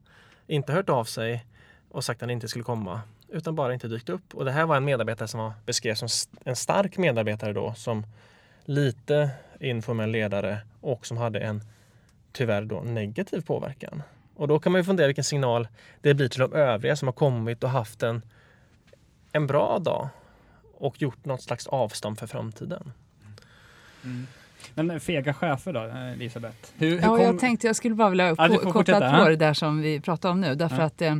Inte 0.47 0.73
hört 0.73 0.89
av 0.89 1.05
sig 1.05 1.47
och 1.89 2.05
sagt 2.05 2.19
att 2.19 2.21
han 2.21 2.31
inte 2.31 2.49
skulle 2.49 2.65
komma 2.65 3.01
utan 3.29 3.55
bara 3.55 3.75
inte 3.75 3.89
dykt 3.89 4.09
upp. 4.09 4.35
Och 4.35 4.45
det 4.45 4.51
här 4.51 4.67
var 4.67 4.77
en 4.77 4.85
medarbetare 4.85 5.29
som 5.29 5.41
var 5.41 5.53
beskrevs 5.67 5.99
som 5.99 6.09
en 6.45 6.57
stark 6.57 6.99
medarbetare 6.99 7.53
då 7.53 7.75
som 7.75 8.07
lite 8.65 9.31
informell 9.61 10.11
ledare 10.11 10.59
och 10.81 11.07
som 11.07 11.17
hade 11.17 11.41
en 11.41 11.63
tyvärr 12.33 12.65
då 12.65 12.81
negativ 12.81 13.41
påverkan. 13.41 14.03
Och 14.35 14.49
då 14.49 14.59
kan 14.59 14.73
man 14.73 14.81
ju 14.81 14.85
fundera 14.85 15.07
vilken 15.07 15.25
signal 15.25 15.69
det 16.01 16.15
blir 16.15 16.29
till 16.29 16.41
de 16.41 16.53
övriga 16.53 16.97
som 16.97 17.09
har 17.09 17.13
kommit 17.13 17.65
och 17.65 17.71
haft 17.71 18.03
en, 18.03 18.23
en 19.33 19.47
bra 19.47 19.79
dag 19.79 20.09
och 20.75 21.03
gjort 21.03 21.25
något 21.25 21.43
slags 21.43 21.67
avstånd 21.67 22.19
för 22.19 22.27
framtiden. 22.27 22.93
Mm. 24.05 24.27
Men 24.75 25.01
fega 25.01 25.35
chefer 25.35 25.73
då, 25.73 25.81
Elisabeth? 26.15 26.57
Hur, 26.77 26.91
hur 26.91 26.97
ja, 26.97 27.09
kom... 27.09 27.21
jag 27.21 27.39
tänkte 27.39 27.67
jag 27.67 27.77
skulle 27.77 27.95
bara 27.95 28.11
vilja 28.11 28.35
ja, 28.39 28.59
koppla 28.59 29.23
på 29.23 29.29
det 29.29 29.37
där 29.37 29.55
som 29.55 29.81
vi 29.81 30.01
pratar 30.01 30.31
om 30.31 30.41
nu. 30.41 30.55
Därför 30.55 30.79
ja. 30.79 30.85
att 30.85 31.03
eh, 31.03 31.17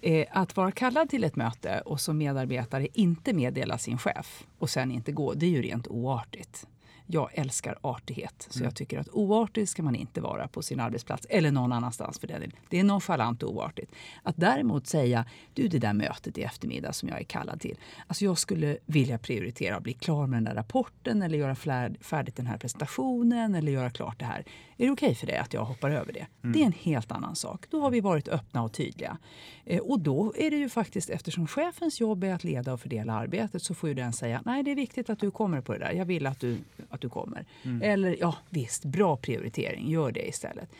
eh, 0.00 0.26
att 0.30 0.56
vara 0.56 0.72
kallad 0.72 1.10
till 1.10 1.24
ett 1.24 1.36
möte 1.36 1.80
och 1.84 2.00
som 2.00 2.18
medarbetare 2.18 2.88
inte 2.92 3.32
meddela 3.32 3.78
sin 3.78 3.98
chef 3.98 4.44
och 4.58 4.70
sen 4.70 4.92
inte 4.92 5.12
gå, 5.12 5.34
det 5.34 5.46
är 5.46 5.50
ju 5.50 5.62
rent 5.62 5.88
oartigt 5.88 6.66
jag 7.06 7.30
älskar 7.32 7.78
artighet. 7.80 8.46
Så 8.50 8.58
mm. 8.58 8.64
jag 8.64 8.74
tycker 8.74 8.98
att 8.98 9.08
oartig 9.08 9.68
ska 9.68 9.82
man 9.82 9.94
inte 9.94 10.20
vara 10.20 10.48
på 10.48 10.62
sin 10.62 10.80
arbetsplats 10.80 11.26
eller 11.30 11.50
någon 11.50 11.72
annanstans 11.72 12.18
för 12.18 12.26
den 12.26 12.52
Det 12.68 12.80
är 12.80 12.84
nonchalant 12.84 13.42
och 13.42 13.54
oartigt. 13.54 13.92
Att 14.22 14.36
däremot 14.36 14.86
säga, 14.86 15.24
du 15.54 15.68
det 15.68 15.78
där 15.78 15.92
mötet 15.92 16.38
i 16.38 16.42
eftermiddag 16.42 16.92
som 16.92 17.08
jag 17.08 17.20
är 17.20 17.24
kallad 17.24 17.60
till. 17.60 17.78
Alltså 18.06 18.24
jag 18.24 18.38
skulle 18.38 18.78
vilja 18.86 19.18
prioritera 19.18 19.76
att 19.76 19.82
bli 19.82 19.92
klar 19.92 20.26
med 20.26 20.36
den 20.36 20.44
där 20.44 20.54
rapporten 20.54 21.22
eller 21.22 21.38
göra 21.38 21.54
färdigt 22.00 22.36
den 22.36 22.46
här 22.46 22.58
presentationen 22.58 23.54
eller 23.54 23.72
göra 23.72 23.90
klart 23.90 24.18
det 24.18 24.24
här. 24.24 24.44
Är 24.78 24.86
det 24.86 24.92
okej 24.92 25.06
okay 25.06 25.14
för 25.14 25.26
dig 25.26 25.36
att 25.36 25.54
jag 25.54 25.64
hoppar 25.64 25.90
över 25.90 26.12
det? 26.12 26.26
Mm. 26.42 26.52
Det 26.52 26.62
är 26.62 26.66
en 26.66 26.72
helt 26.72 27.12
annan 27.12 27.36
sak. 27.36 27.66
Då 27.70 27.80
har 27.80 27.90
vi 27.90 28.00
varit 28.00 28.28
öppna 28.28 28.62
och 28.62 28.72
tydliga. 28.72 29.18
Eh, 29.64 29.80
och 29.80 30.00
då 30.00 30.32
är 30.36 30.50
det 30.50 30.56
ju 30.56 30.68
faktiskt, 30.68 31.10
eftersom 31.10 31.46
chefens 31.46 32.00
jobb 32.00 32.24
är 32.24 32.34
att 32.34 32.44
leda 32.44 32.72
och 32.72 32.80
fördela 32.80 33.12
arbetet, 33.12 33.62
så 33.62 33.74
får 33.74 33.88
ju 33.88 33.94
den 33.94 34.12
säga, 34.12 34.42
nej 34.44 34.62
det 34.62 34.70
är 34.70 34.74
viktigt 34.76 35.10
att 35.10 35.18
du 35.20 35.30
kommer 35.30 35.60
på 35.60 35.72
det 35.72 35.78
där. 35.78 35.92
Jag 35.92 36.04
vill 36.04 36.26
att 36.26 36.40
du 36.40 36.58
att 36.90 37.00
du 37.00 37.08
kommer. 37.08 37.46
Mm. 37.62 37.82
Eller 37.82 38.16
ja, 38.20 38.36
visst, 38.50 38.84
bra 38.84 39.16
prioritering, 39.16 39.90
gör 39.90 40.12
det 40.12 40.28
istället. 40.28 40.70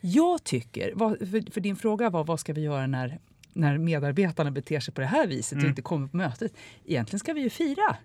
Jag 0.00 0.44
tycker, 0.44 0.92
för 1.50 1.60
din 1.60 1.76
fråga 1.76 2.10
var 2.10 2.24
vad 2.24 2.40
ska 2.40 2.52
vi 2.52 2.60
göra 2.60 2.86
när, 2.86 3.18
när 3.52 3.78
medarbetarna 3.78 4.50
beter 4.50 4.80
sig 4.80 4.94
på 4.94 5.00
det 5.00 5.06
här 5.06 5.26
viset 5.26 5.52
och 5.52 5.58
Mm. 5.58 5.68
inte 5.70 5.82
kommer 5.82 6.08
på 6.08 6.16
mötet. 6.16 6.52
Egentligen 6.84 7.20
ska 7.20 7.32
vi 7.32 7.40
ju 7.40 7.50
fira. 7.50 7.96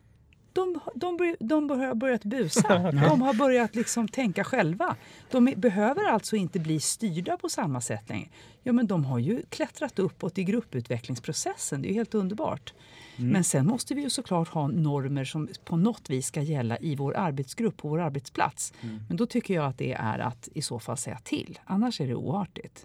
De, 0.53 0.79
de, 0.95 1.35
de 1.39 1.69
har 1.69 1.95
börjat 1.95 2.23
busa. 2.23 2.91
De 2.91 3.21
har 3.21 3.33
börjat 3.33 3.75
liksom 3.75 4.07
tänka 4.07 4.43
själva. 4.43 4.95
De 5.31 5.53
behöver 5.57 6.05
alltså 6.05 6.35
inte 6.35 6.59
bli 6.59 6.79
styrda 6.79 7.37
på 7.37 7.49
samma 7.49 7.81
sätt 7.81 8.09
längre. 8.09 8.29
Ja, 8.63 8.73
men 8.73 8.87
de 8.87 9.05
har 9.05 9.19
ju 9.19 9.41
klättrat 9.49 9.99
uppåt 9.99 10.37
i 10.37 10.43
grupputvecklingsprocessen. 10.43 11.81
Det 11.81 11.91
är 11.91 11.93
helt 11.93 12.13
underbart. 12.15 12.73
Men 13.15 13.43
sen 13.43 13.65
måste 13.67 13.93
vi 13.95 14.01
ju 14.01 14.09
såklart 14.09 14.47
ha 14.49 14.67
normer 14.67 15.25
som 15.25 15.47
på 15.65 15.77
något 15.77 16.09
vis 16.09 16.27
ska 16.27 16.41
gälla 16.41 16.77
i 16.77 16.95
vår 16.95 17.17
arbetsgrupp, 17.17 17.77
på 17.77 17.87
vår 17.89 17.99
arbetsplats. 18.01 18.73
Men 19.07 19.17
då 19.17 19.25
tycker 19.25 19.53
jag 19.53 19.65
att 19.65 19.77
det 19.77 19.93
är 19.93 20.19
att 20.19 20.49
i 20.53 20.61
så 20.61 20.79
fall 20.79 20.97
säga 20.97 21.17
till. 21.23 21.59
Annars 21.65 22.01
är 22.01 22.07
det 22.07 22.15
oartigt. 22.15 22.83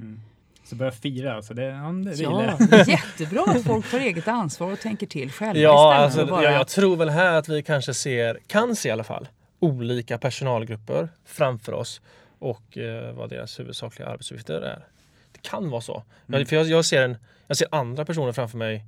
Så 0.66 0.76
börja 0.76 0.92
fira, 0.92 1.34
alltså 1.34 1.54
det, 1.54 1.62
ja, 1.62 1.92
det, 1.92 2.22
Ja, 2.22 2.84
jättebra 2.86 3.42
att 3.42 3.64
folk 3.64 3.90
tar 3.90 3.98
eget 3.98 4.28
ansvar 4.28 4.72
och 4.72 4.80
tänker 4.80 5.06
till 5.06 5.32
själva 5.32 5.60
Ja, 5.60 5.94
alltså, 5.94 6.26
bara... 6.26 6.42
jag, 6.42 6.52
jag 6.52 6.68
tror 6.68 6.96
väl 6.96 7.08
här 7.08 7.32
att 7.32 7.48
vi 7.48 7.62
kanske 7.62 7.94
ser, 7.94 8.38
kan 8.46 8.76
se 8.76 8.88
i 8.88 8.92
alla 8.92 9.04
fall, 9.04 9.28
olika 9.58 10.18
personalgrupper 10.18 11.08
framför 11.24 11.72
oss 11.72 12.00
och 12.38 12.78
eh, 12.78 13.12
vad 13.14 13.30
deras 13.30 13.60
huvudsakliga 13.60 14.08
arbetsuppgifter 14.08 14.60
är. 14.60 14.84
Det 15.32 15.42
kan 15.42 15.70
vara 15.70 15.80
så. 15.80 16.02
Mm. 16.28 16.40
Jag, 16.40 16.48
för 16.48 16.56
jag, 16.56 16.66
jag, 16.66 16.84
ser 16.84 17.02
en, 17.02 17.16
jag 17.46 17.56
ser 17.56 17.68
andra 17.70 18.04
personer 18.04 18.32
framför 18.32 18.58
mig 18.58 18.84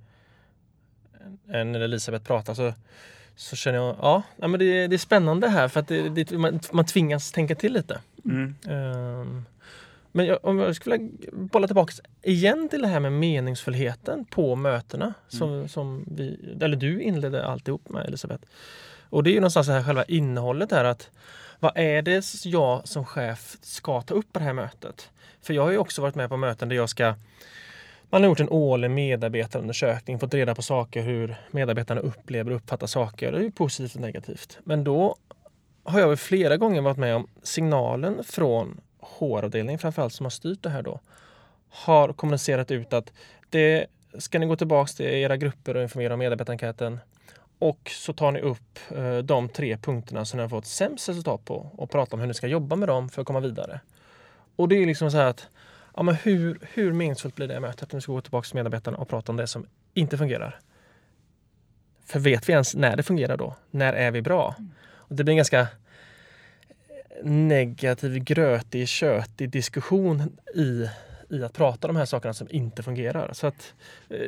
än 1.53 1.73
när 1.73 1.81
Elisabeth 1.81 2.25
pratar. 2.25 2.55
Så, 2.55 2.75
så 3.37 3.57
känner 3.57 3.79
jag, 3.79 3.97
ja, 4.01 4.23
men 4.37 4.53
det, 4.53 4.87
det 4.87 4.97
är 4.97 4.99
spännande 4.99 5.49
här 5.49 5.69
för 5.69 5.81
att 5.81 5.89
det, 5.89 6.09
det, 6.09 6.31
man, 6.31 6.61
man 6.73 6.87
tvingas 6.87 7.33
tänka 7.33 7.55
till 7.55 7.73
lite. 7.73 8.01
Mm. 8.25 8.55
Ehm, 8.69 9.45
men 10.13 10.27
jag, 10.27 10.39
om 10.43 10.59
jag 10.59 10.77
skulle 10.77 10.97
vilja 10.97 11.31
bolla 11.33 11.67
tillbaka 11.67 11.93
igen 12.23 12.69
till 12.69 12.83
det 12.83 12.89
här 12.89 13.01
med 13.01 13.13
meningsfullheten 13.13 14.25
på 14.25 14.57
mötena 14.57 15.15
som, 15.29 15.69
som 15.69 16.05
vi, 16.07 16.57
eller 16.61 16.77
du 16.77 17.03
inledde 17.03 17.47
alltihop 17.47 17.89
med 17.89 18.07
Elisabeth. 18.07 18.45
Och 19.11 19.23
det 19.23 19.31
är 19.31 19.33
ju 19.33 19.41
någonstans 19.41 19.67
det 19.67 19.73
här 19.73 19.83
själva 19.83 20.05
innehållet 20.05 20.71
här 20.71 20.85
att 20.85 21.11
vad 21.61 21.73
är 21.75 22.03
det 22.03 22.45
jag 22.45 22.89
som 22.89 23.05
chef 23.05 23.57
ska 23.63 24.03
ta 24.03 24.15
upp 24.15 24.33
på 24.33 24.39
det 24.39 24.45
här 24.45 24.53
mötet? 24.53 25.11
För 25.43 25.55
jag 25.55 25.63
har 25.63 25.71
ju 25.71 25.79
också 25.79 26.03
varit 26.03 26.15
med 26.15 26.29
på 26.29 26.37
möten 26.37 26.69
där 26.69 26.77
jag 26.77 26.89
ska 26.89 27.15
man 28.11 28.23
har 28.23 28.29
gjort 28.29 28.41
en 28.41 28.49
årlig 28.49 28.91
medarbetarundersökning, 28.91 30.19
fått 30.19 30.35
reda 30.35 30.55
på 30.55 30.63
saker, 30.63 31.03
hur 31.03 31.37
medarbetarna 31.51 32.01
upplever 32.01 32.51
och 32.51 32.57
uppfattar 32.57 32.87
saker. 32.87 33.33
Det 33.33 33.39
är 33.39 33.43
ju 33.43 33.51
positivt 33.51 33.95
och 33.95 34.01
negativt. 34.01 34.59
Men 34.65 34.85
då 34.85 35.17
har 35.85 36.01
jag 36.01 36.09
väl 36.09 36.17
flera 36.17 36.57
gånger 36.57 36.81
varit 36.81 36.97
med 36.97 37.17
om 37.17 37.29
signalen 37.43 38.25
från 38.25 38.81
HR-avdelningen 39.01 39.79
framförallt 39.79 40.13
som 40.13 40.27
har 40.27 40.31
styrt 40.31 40.63
det 40.63 40.71
här 40.71 40.83
då 40.83 41.01
har 41.69 42.13
kommunicerat 42.13 42.71
ut 42.71 42.93
att 42.93 43.13
det 43.51 43.87
ska 44.19 44.39
ni 44.39 44.47
gå 44.47 44.57
tillbaks 44.57 44.95
till 44.95 45.07
era 45.07 45.37
grupper 45.37 45.77
och 45.77 45.83
informera 45.83 46.13
om 46.13 46.19
medarbetarenkäten 46.19 47.01
och 47.59 47.91
så 47.91 48.13
tar 48.13 48.33
ni 48.33 48.41
upp 48.41 48.79
eh, 48.91 49.19
de 49.19 49.49
tre 49.49 49.77
punkterna 49.77 50.25
som 50.25 50.37
ni 50.37 50.43
har 50.43 50.49
fått 50.49 50.67
sämst 50.67 51.09
resultat 51.09 51.45
på 51.45 51.71
och 51.77 51.91
pratar 51.91 52.17
om 52.17 52.21
hur 52.21 52.27
ni 52.27 52.35
ska 52.35 52.47
jobba 52.47 52.77
med 52.77 52.89
dem 52.89 53.09
för 53.09 53.23
att 53.23 53.27
komma 53.27 53.41
vidare. 53.41 53.81
Och 54.57 54.69
det 54.69 54.83
är 54.83 54.87
liksom 54.87 55.11
så 55.11 55.17
här 55.17 55.27
att 55.27 55.49
ja, 55.97 56.03
men 56.03 56.15
hur, 56.15 56.59
hur 56.73 56.93
meningsfullt 56.93 57.35
blir 57.35 57.49
det 57.49 57.61
mötet 57.61 57.93
när 57.93 57.97
vi 57.97 58.01
ska 58.01 58.13
gå 58.13 58.21
tillbaka 58.21 58.47
till 58.47 58.57
medarbetarna 58.57 58.99
och 58.99 59.09
prata 59.09 59.33
om 59.33 59.37
det 59.37 59.47
som 59.47 59.67
inte 59.95 60.19
fungerar? 60.19 60.61
För 62.05 62.21
vet 62.21 62.49
vi 62.49 62.53
ens 62.53 62.75
när 62.75 62.97
det 62.97 63.03
fungerar 63.03 63.37
då? 63.37 63.55
När 63.71 63.93
är 63.93 64.11
vi 64.11 64.23
bra? 64.23 64.55
Och 64.81 65.15
det 65.17 65.25
blir 65.25 65.33
en 65.33 65.37
ganska 65.37 65.69
negativ, 67.25 68.19
grötig, 68.25 68.89
tjötig 68.89 69.51
diskussion 69.51 70.23
i, 70.55 70.89
i 71.29 71.43
att 71.45 71.53
prata 71.53 71.89
om 71.89 71.95
de 71.95 71.99
här 71.99 72.07
sakerna 72.07 72.35
som 72.35 72.47
inte 72.51 72.83
fungerar. 72.83 73.33
Så 73.33 73.47
att 73.47 73.75
eh, 74.09 74.19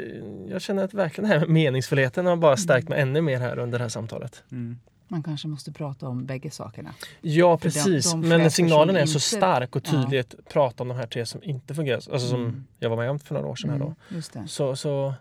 jag 0.49 0.63
känner 0.63 0.85
att 0.85 0.95
verkligen 0.95 1.31
det 1.31 1.39
här 1.39 1.47
meningsfullheten 1.47 2.27
har 2.27 2.37
bara 2.37 2.57
stärkt 2.57 2.89
mig 2.89 3.01
ännu 3.01 3.21
mer 3.21 3.41
här 3.41 3.59
under 3.59 3.79
det 3.79 3.85
här 3.85 3.89
samtalet. 3.89 4.43
Mm. 4.53 4.79
Man 5.09 5.23
kanske 5.23 5.49
måste 5.49 5.73
prata 5.73 6.09
om 6.09 6.27
bägge 6.27 6.51
sakerna. 6.51 6.95
Ja, 7.21 7.59
För 7.59 7.69
de- 7.69 7.73
precis. 7.73 8.11
de 8.13 8.21
Men 8.21 8.51
signalen 8.51 8.97
är 8.97 9.07
så 9.07 9.11
inte- 9.11 9.21
stark 9.21 9.77
och 9.77 9.83
Ja. 9.87 9.91
tydligt 9.91 10.49
prata 10.49 10.83
om 10.83 10.89
de 10.89 10.97
här 10.97 11.07
tre 11.07 11.27
som 11.27 11.43
inte 11.43 11.75
fungerar. 11.75 11.97
Alltså 11.97 12.19
som 12.29 12.43
Mm. 12.45 12.65
jag 12.79 12.91
var 12.91 12.97
med 12.97 13.11
om 13.11 13.19
för 13.19 13.35
några 13.35 13.47
år 13.49 13.57
sedan. 13.57 13.71
Här 13.71 13.79
då. 13.79 13.85
Mm, 13.85 13.97
just 14.09 14.33
det. 14.33 14.49
Så, 14.49 14.77
så 14.77 15.15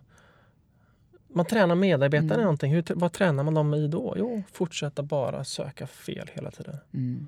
man 1.34 1.46
tränar 1.46 1.76
medarbetare 1.76 2.28
Mm. 2.28 2.40
i 2.40 2.44
någonting. 2.44 2.74
Hur, 2.74 2.84
vad 2.96 3.12
tränar 3.12 3.44
man 3.44 3.54
dem 3.54 3.74
i 3.74 3.88
då? 3.88 4.16
Jo, 4.18 4.44
fortsätta 4.52 5.04
bara 5.04 5.44
söka 5.44 5.88
fel 5.88 6.30
hela 6.34 6.52
tiden. 6.52 6.78
Mm. 6.94 7.28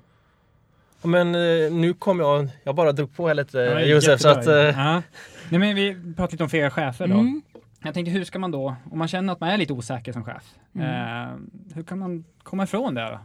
Men 1.02 1.34
eh, 1.34 1.72
nu 1.72 1.94
kom 1.98 2.20
jag, 2.20 2.48
jag 2.64 2.74
bara 2.74 2.92
drog 2.92 3.16
på 3.16 3.28
här 3.28 3.34
lite 3.34 3.58
Ja, 3.58 3.80
Josef. 3.80 4.20
Så 4.20 4.28
att, 4.28 4.46
eh, 4.46 4.54
ja. 4.54 5.02
Nej, 5.50 5.58
men 5.60 5.74
vi 5.74 5.94
pratade 6.16 6.32
lite 6.32 6.42
om 6.44 6.50
fega 6.50 6.70
chefer 6.70 7.06
då. 7.06 7.14
Mm. 7.18 7.42
Jag 7.84 7.94
tänkte, 7.94 8.10
hur 8.10 8.24
ska 8.24 8.38
man 8.38 8.50
då, 8.50 8.76
om 8.90 8.98
man 8.98 9.08
känner 9.08 9.32
att 9.32 9.40
man 9.40 9.48
är 9.48 9.56
lite 9.56 9.72
osäker 9.72 10.12
som 10.12 10.24
chef, 10.24 10.54
Mm. 10.74 10.86
eh, 11.28 11.34
hur 11.74 11.82
kan 11.82 11.98
man 11.98 12.24
komma 12.42 12.64
ifrån 12.64 12.94
det? 12.94 13.02
Då? 13.10 13.18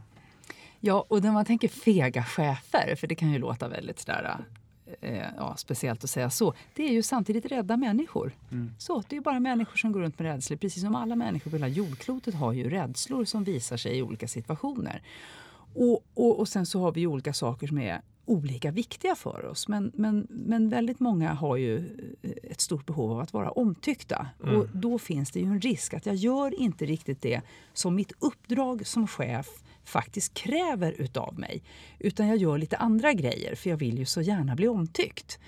Ja, 0.80 1.06
och 1.08 1.24
när 1.24 1.32
man 1.32 1.46
tänker 1.46 1.68
fega 1.68 2.24
chefer, 2.24 2.96
för 2.96 3.08
det 3.08 3.16
kan 3.16 3.32
ju 3.32 3.40
låta 3.40 3.68
väldigt 3.68 4.00
sådär, 4.00 4.38
eh, 5.02 5.26
ja, 5.38 5.56
speciellt 5.58 6.04
att 6.04 6.10
säga 6.10 6.30
så, 6.30 6.54
det 6.74 6.84
är 6.90 6.94
ju 6.94 7.04
samtidigt 7.04 7.46
rädda 7.46 7.78
människor. 7.78 8.32
Mm. 8.52 8.72
Så, 8.80 9.04
det 9.10 9.18
är 9.18 9.22
bara 9.22 9.40
människor 9.40 9.78
som 9.78 9.92
går 9.92 10.00
runt 10.00 10.20
med 10.20 10.32
rädslor. 10.34 10.58
Precis 10.58 10.84
som 10.84 10.96
alla 10.96 11.16
människor 11.16 11.52
på 11.52 11.58
hela 11.58 11.68
jordklotet 11.68 12.34
har 12.36 12.54
ju 12.54 12.70
rädslor 12.70 13.26
som 13.26 13.44
visar 13.44 13.78
sig 13.78 13.98
i 13.98 14.02
olika 14.02 14.28
situationer. 14.28 15.02
Och, 15.78 16.06
och, 16.14 16.40
och 16.40 16.48
sen 16.48 16.66
så 16.66 16.80
har 16.80 16.92
vi 16.92 17.08
olika 17.08 17.34
saker 17.34 17.68
som 17.68 17.78
är 17.78 18.02
olika 18.26 18.72
viktiga 18.72 19.16
för 19.16 19.46
oss. 19.46 19.68
Men, 19.68 19.92
men, 19.96 20.28
men 20.30 20.70
väldigt 20.70 21.00
många 21.00 21.34
har 21.34 21.58
ju 21.58 21.78
eh, 22.22 22.32
ett 22.44 22.62
stort 22.62 22.86
behov 22.86 23.12
av 23.12 23.20
att 23.20 23.34
vara 23.34 23.52
omtyckta. 23.52 24.28
Mm. 24.44 24.56
Och 24.56 24.68
då 24.74 25.00
finns 25.00 25.32
det 25.32 25.40
ju 25.40 25.46
en 25.46 25.62
risk 25.62 25.94
att 25.94 26.06
jag 26.06 26.16
gör 26.16 26.60
inte 26.60 26.86
riktigt 26.86 27.22
det 27.22 27.42
som 27.74 27.96
mitt 27.96 28.12
uppdrag 28.20 28.88
som 28.88 29.08
chef 29.08 29.48
faktiskt 29.84 30.34
kräver 30.34 30.92
utav 30.92 31.40
mig. 31.40 31.64
Utan 32.00 32.28
jag 32.28 32.38
gör 32.38 32.58
lite 32.58 32.78
andra 32.78 33.14
grejer 33.14 33.56
för 33.56 33.70
jag 33.70 33.78
vill 33.78 33.98
ju 33.98 34.06
så 34.06 34.22
gärna 34.22 34.56
bli 34.56 34.68
omtyckt. 34.68 35.40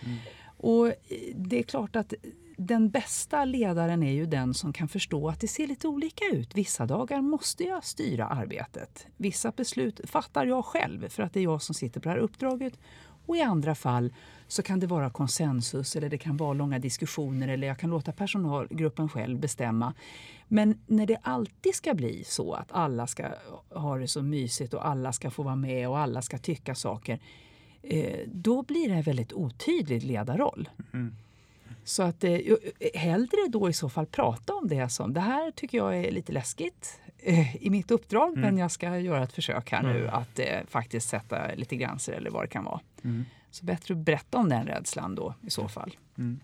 Och 0.57 0.87
eh, 0.87 0.93
det 1.35 1.59
är 1.59 1.63
klart 1.63 1.95
att 1.95 2.13
den 2.61 2.89
bästa 2.89 3.45
ledaren 3.45 4.03
är 4.03 4.11
ju 4.11 4.25
den 4.25 4.53
som 4.53 4.73
kan 4.73 4.87
förstå 4.87 5.29
att 5.29 5.39
det 5.39 5.47
ser 5.47 5.67
lite 5.67 5.87
olika 5.87 6.25
ut. 6.25 6.55
Vissa 6.55 6.85
dagar 6.85 7.21
måste 7.21 7.63
jag 7.63 7.85
styra 7.85 8.27
arbetet. 8.27 9.07
Vissa 9.17 9.51
beslut 9.51 10.01
fattar 10.03 10.45
jag 10.45 10.65
själv 10.65 11.09
för 11.09 11.23
att 11.23 11.33
det 11.33 11.39
är 11.39 11.43
jag 11.43 11.61
som 11.61 11.75
sitter 11.75 11.99
på 11.99 12.03
det 12.03 12.09
här 12.09 12.17
uppdraget. 12.17 12.73
Och 13.25 13.37
i 13.37 13.41
andra 13.41 13.75
fall 13.75 14.13
så 14.47 14.63
kan 14.63 14.79
det 14.79 14.87
vara 14.87 15.09
konsensus 15.09 15.95
eller 15.95 16.09
det 16.09 16.17
kan 16.17 16.37
vara 16.37 16.53
långa 16.53 16.79
diskussioner 16.79 17.47
eller 17.47 17.67
jag 17.67 17.79
kan 17.79 17.89
låta 17.89 18.11
personalgruppen 18.11 19.09
själv 19.09 19.39
bestämma. 19.39 19.93
Men 20.47 20.79
när 20.87 21.05
det 21.05 21.17
alltid 21.21 21.75
ska 21.75 21.93
bli 21.93 22.23
så 22.23 22.53
att 22.53 22.71
alla 22.71 23.07
ska 23.07 23.27
ha 23.69 23.97
det 23.97 24.07
så 24.07 24.21
mysigt 24.21 24.73
och 24.73 24.87
alla 24.87 25.13
ska 25.13 25.31
få 25.31 25.43
vara 25.43 25.55
med 25.55 25.89
och 25.89 25.97
alla 25.97 26.21
ska 26.21 26.37
tycka 26.37 26.75
saker 26.75 27.19
eh, 27.81 28.19
då 28.27 28.63
blir 28.63 28.89
det 28.89 28.95
en 28.95 29.01
väldigt 29.01 29.33
otydlig 29.33 30.03
ledarroll. 30.03 30.69
Mm. 30.93 31.15
Så 31.89 32.03
att 32.03 32.23
eh, 32.23 32.37
hellre 32.93 33.37
då 33.49 33.69
i 33.69 33.73
så 33.73 33.89
fall 33.89 34.05
prata 34.05 34.53
om 34.53 34.67
det 34.67 34.89
som 34.89 35.13
det 35.13 35.19
här 35.19 35.51
tycker 35.51 35.77
jag 35.77 35.97
är 35.97 36.11
lite 36.11 36.31
läskigt 36.31 36.99
eh, 37.17 37.55
i 37.55 37.69
mitt 37.69 37.91
uppdrag 37.91 38.29
Mm. 38.29 38.41
men 38.41 38.57
jag 38.57 38.71
ska 38.71 38.97
göra 38.99 39.23
ett 39.23 39.33
försök 39.33 39.71
här 39.71 39.83
nu 39.83 39.99
Mm. 40.01 40.13
att 40.13 40.39
eh, 40.39 40.45
faktiskt 40.67 41.09
sätta 41.09 41.53
lite 41.55 41.75
gränser 41.75 42.13
eller 42.13 42.29
vad 42.29 42.43
det 42.43 42.47
kan 42.47 42.63
vara. 42.63 42.79
Mm. 43.03 43.25
Så 43.51 43.65
bättre 43.65 43.93
att 43.93 43.97
berätta 43.97 44.37
om 44.37 44.49
den 44.49 44.65
rädslan 44.67 45.15
då 45.15 45.33
i 45.41 45.49
så 45.49 45.67
fall. 45.67 45.91
Mm. 46.17 46.39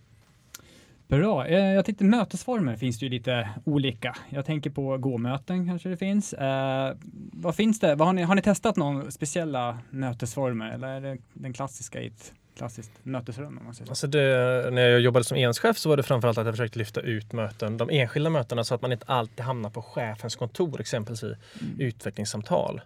Bra. 1.08 1.48
Eh, 1.48 1.60
Jag 1.74 1.86
tänkte 1.86 2.04
mötesformer 2.04 2.76
finns 2.76 3.00
det 3.00 3.06
ju 3.06 3.10
lite 3.10 3.50
olika. 3.66 4.16
Jag 4.30 4.46
tänker 4.46 4.70
på 4.70 4.98
gåmöten 4.98 5.68
kanske 5.68 5.90
det 5.90 5.98
finns. 5.98 6.34
Eh, 6.34 6.96
vad 7.34 7.56
finns 7.56 7.80
det? 7.80 7.96
Vad 7.96 8.08
har, 8.08 8.14
ni, 8.14 8.22
har 8.22 8.36
ni 8.36 8.42
testat 8.42 8.76
någon 8.76 9.12
speciella 9.12 9.80
mötesformer 9.90 10.70
eller 10.72 10.88
är 10.88 11.02
det 11.02 11.18
den 11.34 11.54
klassiska 11.54 12.02
i 12.02 12.08
ett 12.08 12.34
klassiskt 12.56 12.92
mötesrum? 13.04 13.58
Om 13.58 13.66
man 13.66 13.74
säger 13.76 13.86
så? 13.86 13.92
Alltså 13.92 14.08
det, 14.08 14.70
när 14.72 14.82
jag 14.90 15.00
jobbade 15.00 15.24
som 15.26 15.38
enhetschef 15.38 15.78
så 15.78 15.90
var 15.90 15.98
det 15.98 16.04
framförallt 16.04 16.38
att 16.38 16.46
jag 16.46 16.54
försökte 16.56 16.80
lyfta 16.80 17.02
ut 17.02 17.34
möten, 17.34 17.78
de 17.78 17.90
enskilda 17.90 18.30
mötena 18.30 18.64
så 18.64 18.76
att 18.76 18.82
man 18.82 18.92
inte 18.92 19.06
alltid 19.08 19.40
hamnar 19.46 19.70
på 19.70 19.82
chefens 19.82 20.36
kontor 20.36 20.82
exempelvis 20.82 21.24
i 21.24 21.36
Mm. 21.62 21.80
utvecklingssamtal. 21.80 22.82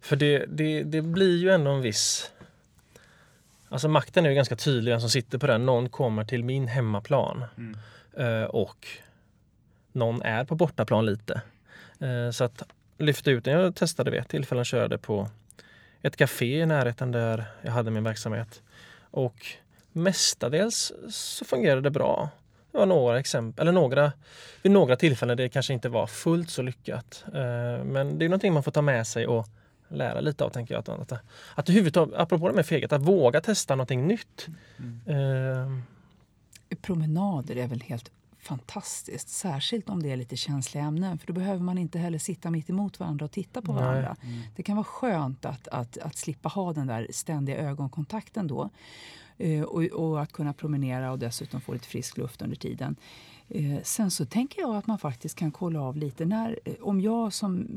För 0.00 0.16
det, 0.16 0.44
det, 0.48 0.82
det 0.82 1.02
blir 1.02 1.36
ju 1.38 1.50
ändå 1.50 1.70
en 1.70 1.80
viss... 1.82 2.30
Alltså 3.68 3.88
makten 3.88 4.24
är 4.24 4.28
ju 4.30 4.34
ganska 4.36 4.56
tydlig, 4.56 4.92
den 4.92 5.00
som 5.00 5.10
sitter 5.10 5.38
på 5.38 5.46
den. 5.46 5.66
Någon 5.66 5.88
kommer 5.88 6.24
till 6.24 6.44
min 6.44 6.68
hemmaplan 6.68 7.44
Mm. 7.56 7.76
eh, 8.16 8.44
och 8.48 8.86
någon 9.92 10.22
är 10.22 10.44
på 10.44 10.54
bortaplan 10.54 11.06
lite. 11.06 11.40
Eh, 12.00 12.30
så 12.30 12.44
att 12.44 12.62
lyfta 12.98 13.30
ut 13.30 13.44
den. 13.44 13.60
Jag 13.60 13.74
testade 13.74 14.10
vid 14.10 14.20
ett 14.20 14.28
tillfälle 14.28 14.64
körde 14.64 14.98
på 14.98 15.28
ett 16.02 16.16
café 16.16 16.60
i 16.60 16.66
närheten 16.66 17.12
där 17.12 17.44
jag 17.62 17.72
hade 17.72 17.90
min 17.90 18.04
verksamhet. 18.04 18.62
Och 19.10 19.46
mestadels 19.92 20.92
så 21.10 21.44
fungerade 21.44 21.80
det 21.80 21.90
bra. 21.90 22.30
Det 22.72 22.78
var 22.78 22.86
några 22.86 23.18
exempel, 23.20 23.62
eller 23.62 23.72
några, 23.72 24.12
vid 24.62 24.72
några 24.72 24.96
tillfällen 24.96 25.36
det 25.36 25.48
kanske 25.48 25.72
inte 25.72 25.88
var 25.88 26.06
fullt 26.06 26.50
så 26.50 26.62
lyckat. 26.62 27.24
Eh, 27.26 27.84
Men 27.84 28.18
det 28.18 28.24
är 28.24 28.28
någonting 28.28 28.52
man 28.52 28.62
får 28.62 28.72
ta 28.72 28.82
med 28.82 29.06
sig 29.06 29.26
och 29.26 29.46
lära 29.88 30.20
lite 30.20 30.44
av 30.44 30.50
tänker 30.50 30.74
jag. 30.74 30.80
Att, 30.80 31.12
att, 31.96 31.96
apropå 31.96 32.48
det 32.48 32.54
med 32.54 32.66
feghet, 32.66 32.92
att 32.92 33.02
våga 33.02 33.40
testa 33.40 33.74
någonting 33.74 34.06
nytt. 34.06 34.46
Mm. 34.78 35.00
Eh, 35.06 36.76
Promenader 36.82 37.56
är 37.56 37.66
väl 37.66 37.80
helt 37.80 38.10
fantastiskt. 38.40 39.28
Särskilt 39.28 39.88
om 39.88 40.02
det 40.02 40.10
är 40.12 40.16
lite 40.16 40.36
känsliga 40.36 40.84
ämnen. 40.84 41.18
För 41.18 41.26
då 41.26 41.32
behöver 41.32 41.60
man 41.60 41.78
inte 41.78 41.98
heller 41.98 42.18
sitta 42.18 42.50
mitt 42.50 42.70
emot 42.70 43.00
varandra 43.00 43.24
och 43.24 43.30
titta 43.30 43.62
på 43.62 43.72
varandra. 43.72 44.16
Mm. 44.22 44.40
Det 44.56 44.62
kan 44.62 44.76
vara 44.76 44.84
skönt 44.84 45.44
att, 45.44 45.68
att, 45.68 45.98
att 45.98 46.16
slippa 46.16 46.48
ha 46.48 46.72
den 46.72 46.86
där 46.86 47.06
ständiga 47.10 47.56
ögonkontakten 47.56 48.46
då. 48.46 48.70
Eh, 49.38 49.62
och, 49.62 49.82
och 49.82 50.22
att 50.22 50.32
kunna 50.32 50.52
promenera 50.52 51.12
och 51.12 51.18
dessutom 51.18 51.60
få 51.60 51.72
lite 51.72 51.86
frisk 51.86 52.16
luft 52.16 52.42
under 52.42 52.56
tiden. 52.56 52.96
Eh, 53.54 53.82
sen 53.82 54.10
så 54.10 54.24
tänker 54.26 54.60
jag 54.60 54.76
att 54.76 54.86
man 54.86 54.98
faktiskt 54.98 55.36
kan 55.36 55.50
kolla 55.50 55.80
av 55.82 55.96
lite. 55.96 56.24
När, 56.24 56.58
eh, 56.64 56.74
om 56.80 57.00
jag 57.00 57.32
som 57.32 57.68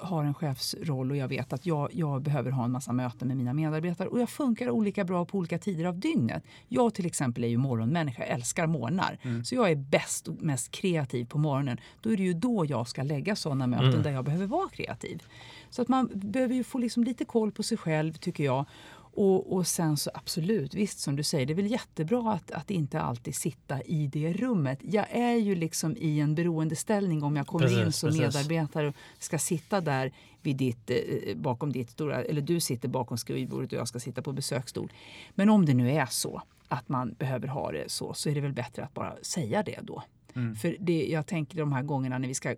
har 0.00 0.24
en 0.24 0.34
chefsroll 0.34 1.10
och 1.10 1.16
jag 1.16 1.28
vet 1.28 1.52
att 1.52 1.66
jag, 1.66 1.88
jag 1.92 2.22
behöver 2.22 2.50
ha 2.50 2.64
en 2.64 2.70
massa 2.70 2.92
möten 2.92 3.28
med 3.28 3.36
mina 3.36 3.52
medarbetare 3.54 4.08
och 4.08 4.20
jag 4.20 4.30
funkar 4.30 4.70
olika 4.70 5.04
bra 5.04 5.24
på 5.24 5.38
olika 5.38 5.58
tider 5.58 5.84
av 5.84 5.98
dygnet. 5.98 6.42
Jag 6.68 6.94
till 6.94 7.06
exempel 7.06 7.44
är 7.44 7.48
ju 7.48 7.56
morgonmänniska, 7.56 8.22
jag 8.22 8.30
älskar 8.34 8.66
morgnar. 8.66 9.18
Så 9.44 9.54
jag 9.54 9.70
är 9.70 9.76
bäst 9.76 10.28
och 10.28 10.42
mest 10.42 10.70
kreativ 10.70 11.24
på 11.24 11.38
morgonen. 11.38 11.78
Då 12.00 12.12
är 12.12 12.16
det 12.16 12.22
ju 12.22 12.32
då 12.34 12.64
jag 12.68 12.88
ska 12.88 13.02
lägga 13.02 13.36
sådana 13.36 13.66
möten 13.66 13.88
Mm. 13.88 14.02
där 14.02 14.10
jag 14.10 14.24
behöver 14.24 14.46
vara 14.46 14.68
kreativ. 14.68 15.22
Så 15.70 15.82
att 15.82 15.88
man 15.88 16.10
behöver 16.14 16.54
ju 16.54 16.64
få 16.64 16.78
liksom 16.78 17.04
lite 17.04 17.24
koll 17.24 17.52
på 17.52 17.62
sig 17.62 17.78
själv 17.78 18.12
tycker 18.12 18.44
jag. 18.44 18.64
Och, 19.18 19.52
och 19.52 19.66
sen 19.66 19.96
så 19.96 20.10
absolut, 20.14 20.74
visst 20.74 20.98
som 20.98 21.16
du 21.16 21.22
säger, 21.22 21.46
det 21.46 21.52
är 21.52 21.54
väl 21.54 21.70
jättebra 21.70 22.32
att, 22.32 22.50
att 22.50 22.70
inte 22.70 23.00
alltid 23.00 23.34
sitta 23.34 23.82
i 23.82 24.06
det 24.06 24.32
rummet. 24.32 24.78
Jag 24.82 25.06
är 25.10 25.36
ju 25.36 25.54
liksom 25.54 25.96
i 25.96 26.20
en 26.20 26.34
beroendeställning 26.34 27.22
om 27.22 27.36
jag 27.36 27.46
kommer 27.46 27.78
in 27.78 27.84
Precis, 27.84 27.96
som 27.96 28.08
precis. 28.08 28.22
medarbetare 28.22 28.88
och 28.88 28.94
ska 29.18 29.38
sitta 29.38 29.80
där 29.80 30.12
vid 30.42 30.56
ditt, 30.56 30.90
eh, 30.90 31.36
bakom 31.36 31.72
ditt 31.72 31.90
stora, 31.90 32.22
eller 32.22 32.40
du 32.40 32.60
sitter 32.60 32.88
bakom 32.88 33.18
skrivbordet 33.18 33.72
och 33.72 33.78
jag 33.78 33.88
ska 33.88 34.00
sitta 34.00 34.22
på 34.22 34.32
besöksstol. 34.32 34.92
Men 35.34 35.48
om 35.48 35.66
det 35.66 35.74
nu 35.74 35.90
är 35.90 36.06
så 36.06 36.42
att 36.68 36.88
man 36.88 37.12
behöver 37.12 37.48
ha 37.48 37.72
det 37.72 37.90
så, 37.90 38.14
så 38.14 38.28
är 38.28 38.34
det 38.34 38.40
väl 38.40 38.52
bättre 38.52 38.84
att 38.84 38.94
bara 38.94 39.14
säga 39.22 39.62
det 39.62 39.78
då. 39.82 40.02
Mm. 40.34 40.56
För 40.56 40.76
det, 40.80 41.06
jag 41.06 41.26
tänker 41.26 41.58
de 41.58 41.72
här 41.72 41.82
gångerna 41.82 42.18
när 42.18 42.28
vi 42.28 42.34
ska 42.34 42.54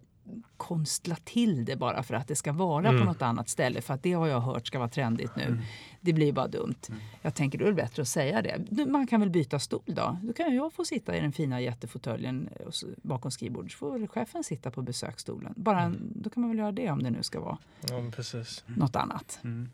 konstla 0.57 1.17
till 1.25 1.65
det 1.65 1.77
bara 1.77 2.03
för 2.03 2.15
att 2.15 2.29
det 2.29 2.37
ska 2.37 2.53
vara 2.53 2.83
på 2.83 2.89
Mm. 2.89 3.05
något 3.05 3.23
annat 3.23 3.49
ställe. 3.49 3.81
För 3.81 3.95
att 3.95 4.03
det 4.03 4.13
har 4.13 4.27
jag 4.27 4.41
hört 4.41 4.67
ska 4.67 4.79
vara 4.79 4.89
trendigt 4.89 5.37
nu. 5.37 5.59
Det 6.01 6.13
blir 6.13 6.33
bara 6.33 6.49
dumt. 6.49 6.75
Jag 7.23 7.35
tänker 7.35 7.59
då 7.59 7.65
är 7.65 7.69
det 7.69 7.75
bättre 7.75 8.03
att 8.03 8.09
säga 8.09 8.43
det. 8.43 8.87
Man 8.87 9.07
kan 9.07 9.21
väl 9.21 9.31
byta 9.31 9.59
stol 9.59 9.81
då? 9.87 10.19
Då 10.23 10.33
kan 10.33 10.55
jag 10.55 10.73
få 10.73 10.85
sitta 10.85 11.17
i 11.17 11.21
den 11.21 11.33
fina 11.33 11.61
jättefåtöljen 11.61 12.49
eh, 12.61 12.67
bakom 13.03 13.31
skrivbordet. 13.31 13.73
Så 13.73 13.79
får 13.79 13.93
väl 13.99 14.09
chefen 14.09 14.45
sitta 14.45 14.71
på 14.71 14.83
besöksstolen. 14.83 15.55
Bara, 15.57 15.93
Då 15.99 16.31
kan 16.31 16.41
man 16.41 16.51
väl 16.51 16.59
göra 16.59 16.73
det 16.73 16.91
om 16.91 17.03
det 17.03 17.11
nu 17.11 17.23
ska 17.23 17.41
vara 17.41 17.59
ja, 17.89 18.03
precis. 18.17 18.65
något 18.67 18.97
annat. 18.97 19.39
Mm. 19.45 19.71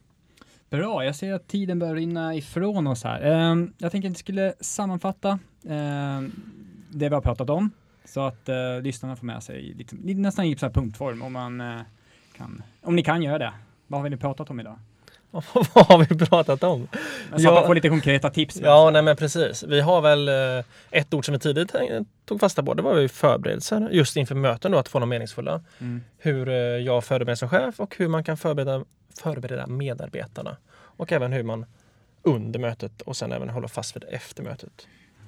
Bra, 0.71 1.05
jag 1.05 1.17
ser 1.17 1.33
att 1.33 1.49
tiden 1.49 1.79
börjar 1.79 1.95
rinna 1.95 2.35
ifrån 2.35 2.87
oss 2.87 3.05
här. 3.05 3.21
Ehm, 3.23 3.73
jag 3.79 3.93
tänkte 3.93 4.09
att 4.09 4.13
vi 4.15 4.19
skulle 4.19 4.55
sammanfatta 4.61 5.39
ehm, 5.69 6.33
det 6.91 7.09
vi 7.09 7.15
har 7.15 7.23
pratat 7.23 7.51
om 7.51 7.71
så 8.07 8.21
att 8.21 8.49
uh, 8.49 8.83
lyssnarna 8.83 9.17
får 9.17 9.27
med 9.27 9.43
sig 9.43 9.63
lite, 9.63 9.97
nästan 9.97 10.45
i 10.45 10.57
så 10.57 10.71
punktform 10.71 11.23
om 11.23 11.33
man 11.33 11.61
eh, 11.61 11.81
kan, 12.37 12.63
om 12.83 12.97
ni 12.97 13.03
kan 13.03 13.23
göra 13.23 13.39
det. 13.39 13.53
Vad 13.87 14.01
har 14.01 14.09
vi 14.09 14.17
pratat 14.17 14.51
om 14.51 14.61
idag? 14.61 14.79
Vad 15.31 15.87
har 15.87 15.99
vi 15.99 16.27
pratat 16.27 16.63
om? 16.63 16.81
Men 16.81 16.91
så 17.31 17.35
att 17.35 17.43
Ja. 17.43 17.55
man 17.55 17.67
får 17.67 17.75
lite 17.75 17.89
konkreta 17.89 18.31
tips. 18.31 18.61
Ja, 18.61 18.91
nej 18.91 19.03
men 19.03 19.17
precis. 19.17 19.63
Vi 19.63 19.81
har 19.81 20.01
väl 20.01 20.29
eh, 20.29 20.65
ett 20.91 21.15
ord 21.15 21.25
som 21.25 21.33
vi 21.33 21.39
tidigt 21.39 21.75
eh, 21.75 21.81
tog 22.25 22.41
fasta 22.41 22.63
på. 22.63 22.75
Det 22.75 22.83
var 22.83 22.99
ju 22.99 23.09
förberedelser 23.09 23.89
just 23.93 24.17
inför 24.17 24.35
möten 24.35 24.73
då, 24.73 24.79
att 24.79 24.89
få 24.89 24.99
dem 24.99 25.09
meningsfulla. 25.09 25.61
Mm. 25.79 26.03
Hur 26.19 26.49
eh, 26.49 26.55
jag 26.57 27.05
förbereder 27.05 27.27
mig 27.27 27.37
som 27.37 27.49
chef 27.49 27.81
och 27.81 27.97
hur 27.99 28.09
man 28.09 28.25
kan 28.25 28.37
förbereda, 28.37 28.85
förbereda 29.23 29.67
medarbetarna. 29.67 30.57
Och 30.73 31.13
även 31.13 31.33
hur 31.33 31.43
man 31.43 31.67
under 32.23 32.61
mötet 32.61 33.03
och 33.03 33.17
sen 33.17 33.33
även 33.33 33.49
hålla 33.49 33.69
fast 33.69 33.97
vid 33.97 34.03
det 34.03 34.07
efter 34.09 34.43
mötet. 34.43 34.87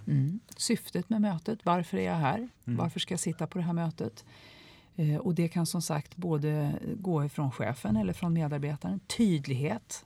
Mm. 0.09 0.41
Syftet 0.57 1.11
med 1.11 1.21
mötet. 1.21 1.59
Varför 1.63 1.99
är 1.99 2.03
jag 2.07 2.15
här? 2.15 2.37
Mm. 2.39 2.77
Varför 2.79 3.01
ska 3.01 3.13
jag 3.13 3.21
sitta 3.21 3.47
på 3.47 3.59
det 3.59 3.65
här 3.65 3.73
mötet? 3.73 4.25
Eh, 4.97 5.17
och 5.17 5.35
det 5.35 5.49
kan 5.49 5.67
som 5.67 5.83
sagt 5.83 6.17
både 6.17 6.73
gå 6.97 7.25
ifrån 7.25 7.51
chefen 7.53 7.97
eller 7.97 8.13
från 8.13 8.33
medarbetaren. 8.33 9.01
Tydlighet. 9.17 10.05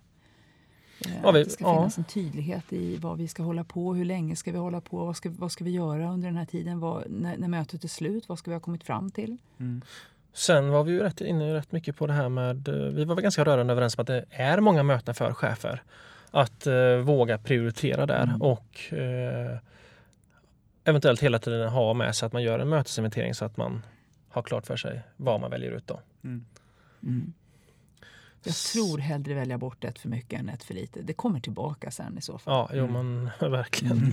Eh, 1.07 1.11
Ja, 1.23 1.31
vi- 1.31 1.41
att 1.41 1.45
det 1.47 1.51
ska 1.51 1.65
ja. 1.65 1.75
finnas 1.77 1.99
en 1.99 2.05
tydlighet 2.05 2.73
i 2.73 2.97
vad 2.97 3.19
vi 3.19 3.29
ska 3.29 3.43
hålla 3.43 3.65
på, 3.65 3.95
hur 3.95 4.05
länge 4.05 4.37
ska 4.37 4.53
vi 4.53 4.59
hålla 4.59 4.81
på, 4.81 5.05
vad 5.05 5.17
ska, 5.17 5.31
vad 5.31 5.53
ska 5.53 5.65
vi 5.65 5.71
göra 5.71 6.11
under 6.13 6.29
den 6.29 6.37
här 6.37 6.45
tiden, 6.47 6.81
vad, 6.81 7.11
när, 7.11 7.37
när 7.37 7.49
mötet 7.49 7.85
är 7.85 7.89
slut, 7.89 8.29
vad 8.29 8.39
ska 8.39 8.51
vi 8.51 8.55
ha 8.55 8.61
kommit 8.61 8.85
fram 8.85 9.11
till? 9.11 9.37
Mm. 9.61 9.83
Sen 10.33 10.69
var 10.71 10.85
vi 10.85 10.93
ju 10.93 11.01
rätt 11.01 11.21
inne 11.21 11.55
rätt 11.55 11.73
mycket 11.73 11.97
på 11.97 12.07
det 12.07 12.13
här 12.13 12.29
med, 12.29 12.69
eh, 12.69 12.75
vi 12.75 13.05
var 13.05 13.15
väl 13.15 13.23
ganska 13.23 13.45
rörande 13.45 13.73
överens 13.73 13.99
om 13.99 14.03
att 14.03 14.07
det 14.07 14.25
är 14.31 14.61
många 14.61 14.83
möten 14.83 15.15
för 15.15 15.33
chefer. 15.35 15.83
Att 16.31 16.67
eh, 16.67 16.97
våga 16.97 17.39
prioritera 17.39 18.07
där 18.07 18.23
Mm. 18.23 18.43
och 18.43 18.93
eh, 18.93 19.59
eventuellt 20.85 21.21
hela 21.21 21.39
tiden 21.39 21.69
ha 21.69 21.95
med 21.95 22.17
sig 22.17 22.27
att 22.27 22.33
man 22.33 22.43
gör 22.43 22.59
en 22.59 22.69
mötesinventering 22.69 23.35
så 23.35 23.45
att 23.45 23.57
man 23.57 23.87
har 24.29 24.43
klart 24.43 24.67
för 24.67 24.77
sig 24.77 25.03
vad 25.17 25.41
man 25.41 25.51
väljer 25.51 25.71
ut 25.71 25.87
då. 25.87 26.01
Mm. 26.25 26.45
Mm. 27.03 27.33
Jag 28.45 28.55
tror 28.55 28.99
hellre 28.99 29.35
välja 29.35 29.59
bort 29.59 29.85
ett 29.85 29.99
för 29.99 30.09
mycket 30.09 30.41
än 30.41 30.49
ett 30.49 30.65
för 30.65 30.75
lite. 30.75 31.03
Det 31.03 31.13
kommer 31.13 31.41
tillbaka 31.41 31.91
sen 31.91 32.19
i 32.19 32.21
så 32.21 32.39
fall. 32.39 32.55
Ja, 32.55 32.71
jo 32.73 32.87
men 32.87 33.31
verkligen. 33.51 33.97
Mm. 33.97 34.13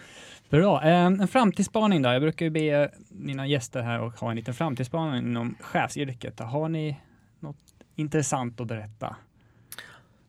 Bra. 0.50 0.82
Eh, 0.82 1.04
en 1.04 1.28
framtidsspaning 1.28 2.02
då. 2.02 2.08
Jag 2.08 2.22
brukar 2.22 2.46
ju 2.46 2.50
be 2.50 2.90
mina 3.08 3.46
gäster 3.46 3.82
här 3.82 4.00
och 4.00 4.12
ha 4.12 4.30
en 4.30 4.36
liten 4.36 4.54
framtidsspaning 4.54 5.22
inom 5.26 5.54
chefsyrket. 5.60 6.40
Har 6.40 6.68
ni 6.68 7.00
något 7.40 7.56
intressant 7.96 8.60
att 8.60 8.66
berätta? 8.66 9.16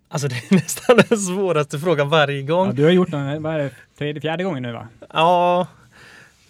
Alltså 0.08 0.28
det 0.28 0.36
är 0.36 0.54
nästan 0.56 1.00
den 1.10 1.18
svåraste 1.18 1.80
frågan 1.80 2.10
varje 2.10 2.42
gång. 2.42 2.68
Ja, 2.68 2.74
du 2.74 2.84
har 2.84 2.92
gjort 2.92 3.12
den, 3.12 3.44
vad 3.44 3.54
är 3.54 3.60
det, 3.60 3.72
tredje, 3.98 4.22
fjärde 4.22 4.44
gången 4.44 4.64
nu 4.64 4.72
va? 4.72 4.88
Ja, 5.14 5.68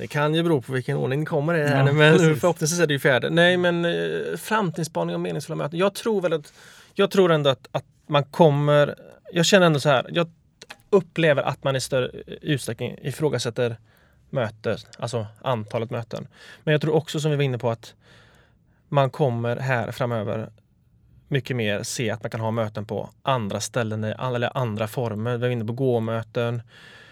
det 0.02 0.08
kan 0.08 0.36
ju 0.36 0.44
bero 0.44 0.62
på 0.62 0.72
vilken 0.74 0.98
ordning 0.98 1.20
det 1.20 1.26
kommer 1.26 1.54
i 1.56 1.60
det 1.62 1.68
här 1.68 1.86
Ja, 1.88 1.94
men 1.94 2.14
precis. 2.18 2.40
förhoppningsvis 2.42 2.80
är 2.80 2.88
det 2.88 2.94
ju 2.94 3.00
fjärde. 3.00 3.30
Nej 3.30 3.58
men 3.58 3.86
eh, 3.86 4.38
framtidsspaning 4.38 5.16
och 5.16 5.22
meningsfulla 5.22 5.56
möten. 5.56 5.80
Jag 5.80 5.94
tror 5.94 6.22
väl 6.22 6.34
att 6.34 6.54
jag 6.94 7.12
tror 7.12 7.32
ändå 7.32 7.50
att, 7.50 7.68
att 7.72 7.86
man 8.08 8.24
kommer, 8.24 8.96
jag 9.34 9.46
känner 9.46 9.66
ändå 9.66 9.80
så 9.80 9.90
här, 9.90 10.06
jag 10.12 10.32
upplever 10.90 11.44
att 11.44 11.64
man 11.64 11.76
i 11.76 11.82
större 11.82 12.12
utsträckning 12.42 12.98
ifrågasätter 13.02 13.78
möten, 14.30 14.78
alltså 15.00 15.28
antalet 15.42 15.92
möten. 15.92 16.28
Men 16.64 16.72
jag 16.72 16.82
tror 16.82 16.96
också 16.96 17.20
som 17.20 17.32
vi 17.32 17.38
var 17.38 17.44
inne 17.44 17.58
på 17.58 17.70
att 17.70 17.94
man 18.90 19.10
kommer 19.10 19.56
här 19.58 19.92
framöver 19.92 20.50
mycket 21.28 21.56
mer 21.56 21.84
se 21.84 22.10
att 22.12 22.24
man 22.24 22.30
kan 22.30 22.40
ha 22.40 22.52
möten 22.52 22.86
på 22.86 23.10
andra 23.22 23.60
ställen 23.60 24.04
i- 24.04 24.16
eller 24.36 24.58
andra 24.58 24.88
former. 24.88 25.32
Vi 25.32 25.38
var 25.38 25.48
inne 25.50 25.66
på 25.66 25.74
gåmöten 25.74 26.62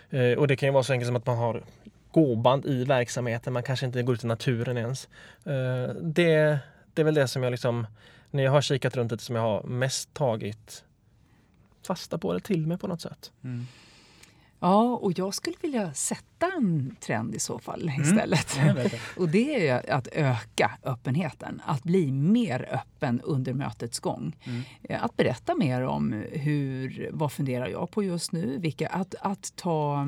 eh, 0.09 0.31
och 0.37 0.47
det 0.47 0.55
kan 0.55 0.67
ju 0.69 0.73
vara 0.73 0.83
så 0.83 0.93
enkelt 0.93 1.07
som 1.07 1.15
att 1.15 1.25
man 1.25 1.37
har 1.37 1.63
gåband 2.11 2.65
i 2.65 2.83
verksamheten. 2.83 3.53
Man 3.53 3.63
kanske 3.63 3.85
inte 3.85 4.03
går 4.03 4.15
ut 4.15 4.23
i 4.23 4.27
naturen 4.27 4.77
ens. 4.77 5.07
Eh, 5.45 5.95
Det, 6.01 6.59
det 6.93 7.01
är 7.01 7.03
väl 7.03 7.13
det 7.13 7.27
som 7.27 7.43
jag 7.43 7.51
liksom, 7.51 7.87
när 8.31 8.43
jag 8.43 8.51
har 8.51 8.61
kikat 8.61 8.95
runt 8.97 9.11
lite, 9.11 9.23
som 9.23 9.35
jag 9.35 9.41
har 9.43 9.63
mest 9.63 10.13
tagit 10.13 10.83
fasta 11.87 12.17
på 12.17 12.29
eller 12.31 12.39
till 12.41 12.67
mig 12.67 12.77
på 12.77 12.87
något 12.87 13.01
sätt. 13.01 13.31
Mm. 13.43 13.67
Ja, 14.61 14.83
och 14.95 15.19
jag 15.19 15.33
skulle 15.33 15.55
vilja 15.61 15.93
sätta 15.93 16.47
en 16.57 16.95
trend 16.99 17.35
i 17.35 17.39
så 17.39 17.59
fall 17.59 17.91
istället. 18.01 18.57
Jag 18.57 18.73
vet 18.73 18.91
det. 18.91 18.99
Och 19.17 19.29
det 19.29 19.67
är 19.67 19.91
att 19.93 20.07
öka 20.11 20.71
öppenheten, 20.83 21.61
att 21.65 21.83
bli 21.83 22.11
mer 22.11 22.67
öppen 22.71 23.21
under 23.21 23.53
mötets 23.53 23.99
gång. 23.99 24.35
Mm. 24.43 24.61
Eh, 24.83 25.03
Att 25.03 25.17
berätta 25.17 25.55
mer 25.55 25.81
om 25.81 26.23
hur, 26.31 27.09
vad 27.13 27.31
funderar 27.31 27.67
jag 27.67 27.91
på 27.91 28.03
just 28.03 28.31
nu, 28.31 28.57
vilka, 28.57 28.87
att, 28.87 29.15
att 29.21 29.53
ta 29.55 30.07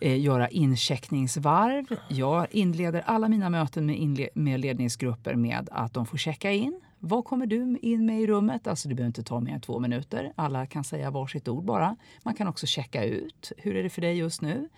eh, 0.00 0.20
göra 0.20 0.48
incheckningsvarv. 0.48 1.96
Jag 2.08 2.46
inleder 2.50 3.00
alla 3.06 3.28
mina 3.28 3.50
möten 3.50 3.86
med, 3.86 3.96
inle- 3.96 4.28
med 4.34 4.60
ledningsgrupper 4.60 5.34
med 5.34 5.68
att 5.72 5.94
de 5.94 6.06
får 6.06 6.18
checka 6.18 6.52
in. 6.52 6.80
Vad 6.98 7.24
kommer 7.24 7.46
du 7.46 7.78
in 7.82 8.06
med 8.06 8.20
i 8.20 8.26
rummet? 8.26 8.66
Alltså 8.66 8.88
det 8.88 8.94
behöver 8.94 9.06
inte 9.08 9.22
ta 9.22 9.40
mer 9.40 9.52
än 9.52 9.60
två 9.60 9.78
minuter. 9.78 10.32
Alla 10.36 10.66
kan 10.66 10.84
säga 10.84 11.10
varsitt 11.10 11.48
ord 11.48 11.64
bara. 11.64 11.96
Man 12.22 12.34
kan 12.34 12.48
också 12.48 12.66
checka 12.66 13.04
ut. 13.04 13.52
Hur 13.58 13.76
är 13.76 13.82
det 13.82 13.90
för 13.90 14.00
dig 14.00 14.18
just 14.18 14.42
nu? 14.42 14.68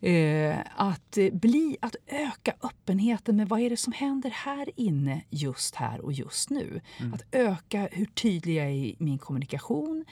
Eh, 0.00 0.56
att, 0.76 1.18
eh, 1.18 1.32
bli, 1.32 1.76
att 1.80 1.96
öka 2.06 2.52
öppenheten 2.62 3.36
med 3.36 3.48
vad 3.48 3.60
är 3.60 3.70
det 3.70 3.76
som 3.76 3.92
händer 3.92 4.30
här 4.30 4.70
inne 4.76 5.22
just 5.30 5.74
här 5.74 6.00
och 6.00 6.12
just 6.12 6.50
nu. 6.50 6.80
Att 7.14 7.22
öka 7.32 7.88
hur 7.92 8.06
tydlig 8.06 8.56
jag 8.56 8.66
är 8.66 8.70
i 8.70 8.96
min 8.98 9.18
kommunikation. 9.18 10.04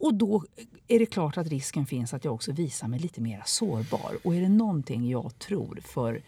Och 0.00 0.14
då 0.14 0.44
är 0.88 0.98
det 0.98 1.06
klart 1.06 1.38
att 1.38 1.46
risken 1.46 1.86
finns 1.86 2.14
att 2.14 2.24
jag 2.24 2.34
också 2.34 2.52
visar 2.52 2.88
mig 2.88 3.00
lite 3.00 3.20
mer 3.20 3.42
sårbar. 3.46 4.18
Och 4.24 4.34
är 4.34 4.40
det 4.40 4.48
någonting 4.48 5.08
jag 5.08 5.38
tror 5.38 5.80
för 5.84 6.22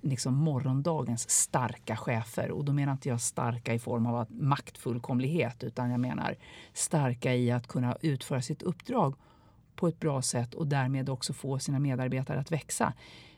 liksom 0.00 0.34
morgondagens 0.34 1.30
starka 1.30 1.96
chefer, 1.96 2.50
och 2.50 2.64
då 2.64 2.72
menar 2.72 2.92
inte 2.92 3.08
jag 3.08 3.20
starka 3.20 3.74
i 3.74 3.78
form 3.78 4.06
av 4.06 4.26
maktfullkomlighet, 4.30 5.64
utan 5.64 5.90
jag 5.90 6.00
menar 6.00 6.36
starka 6.72 7.34
i 7.34 7.50
att 7.50 7.66
kunna 7.66 7.96
utföra 8.00 8.42
sitt 8.42 8.62
uppdrag 8.62 9.14
på 9.76 9.88
ett 9.88 10.00
bra 10.00 10.22
sätt 10.22 10.54
och 10.54 10.66
därmed 10.66 11.08
också 11.08 11.32
få 11.32 11.58
sina 11.58 11.78
medarbetare 11.78 12.40
att 12.40 12.52
växa. 12.52 12.92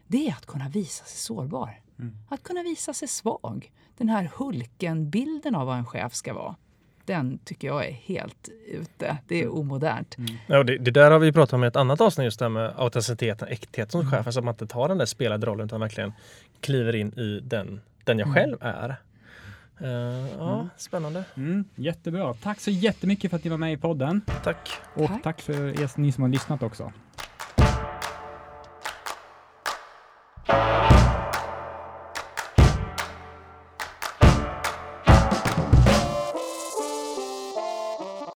Det 0.07 0.29
är 0.29 0.33
att 0.33 0.47
kunna 0.47 0.69
visa 0.69 1.05
sig 1.05 1.19
sårbar. 1.19 1.81
Mm. 1.99 2.17
Att 2.29 2.43
kunna 2.43 2.63
visa 2.63 2.95
sig 2.95 3.09
svag. 3.09 3.73
Den 3.97 4.09
här 4.09 4.31
Hulken-bilden 4.37 5.55
av 5.55 5.67
vad 5.67 5.79
en 5.79 5.87
chef 5.87 6.15
ska 6.15 6.35
vara 6.35 6.57
den 7.07 7.39
tycker 7.45 7.69
jag 7.69 7.87
är 7.87 7.93
helt 7.93 8.49
ute. 8.67 9.17
Det 9.29 9.39
är 9.39 9.43
mm. 9.43 9.55
omodernt. 9.55 10.19
Mm. 10.19 10.35
Ja, 10.47 10.63
det, 10.63 10.79
det, 10.79 10.91
där 10.91 11.11
har 11.11 11.19
vi 11.19 11.33
pratat 11.33 11.53
om 11.53 11.65
i 11.65 11.67
ett 11.67 11.77
annat 11.77 12.01
avsnitt, 12.01 12.25
just 12.25 12.39
det 12.39 12.45
här 12.45 12.51
med 12.51 12.73
autenticitet 12.77 13.43
och 13.43 13.51
äkthet 13.51 13.91
som 13.93 14.01
mm. 14.01 14.11
chef. 14.13 14.27
Alltså 14.27 14.41
att 14.41 14.45
man 14.45 14.55
inte 14.55 14.67
tar 14.67 14.89
den 14.89 14.99
där 14.99 15.07
spelade 15.07 15.47
rollen 15.47 15.67
utan 15.67 15.81
verkligen 15.81 16.13
kliver 16.61 16.95
in 16.95 17.19
i 17.19 17.41
den, 17.43 17.81
den 18.05 18.19
jag 18.19 18.29
mm. 18.29 18.35
själv 18.35 18.57
är. 18.61 18.97
Uh, 19.83 19.89
ja, 20.39 20.55
mm. 20.55 20.69
spännande. 20.77 21.25
Mm, 21.37 21.65
jättebra. 21.75 22.35
Tack 22.35 22.61
så 22.61 22.71
jättemycket 22.71 23.31
för 23.31 23.37
att 23.37 23.45
ni 23.45 23.51
var 23.51 23.59
med 23.59 23.73
i 23.73 23.77
podden. 23.77 24.21
Tack. 24.45 24.71
Och 24.95 25.09
tack, 25.09 25.23
tack 25.23 25.41
för 25.41 25.83
er, 25.83 26.01
ni 26.01 26.13
som 26.13 26.23
har 26.23 26.29
lyssnat 26.29 26.63
också. 26.63 26.93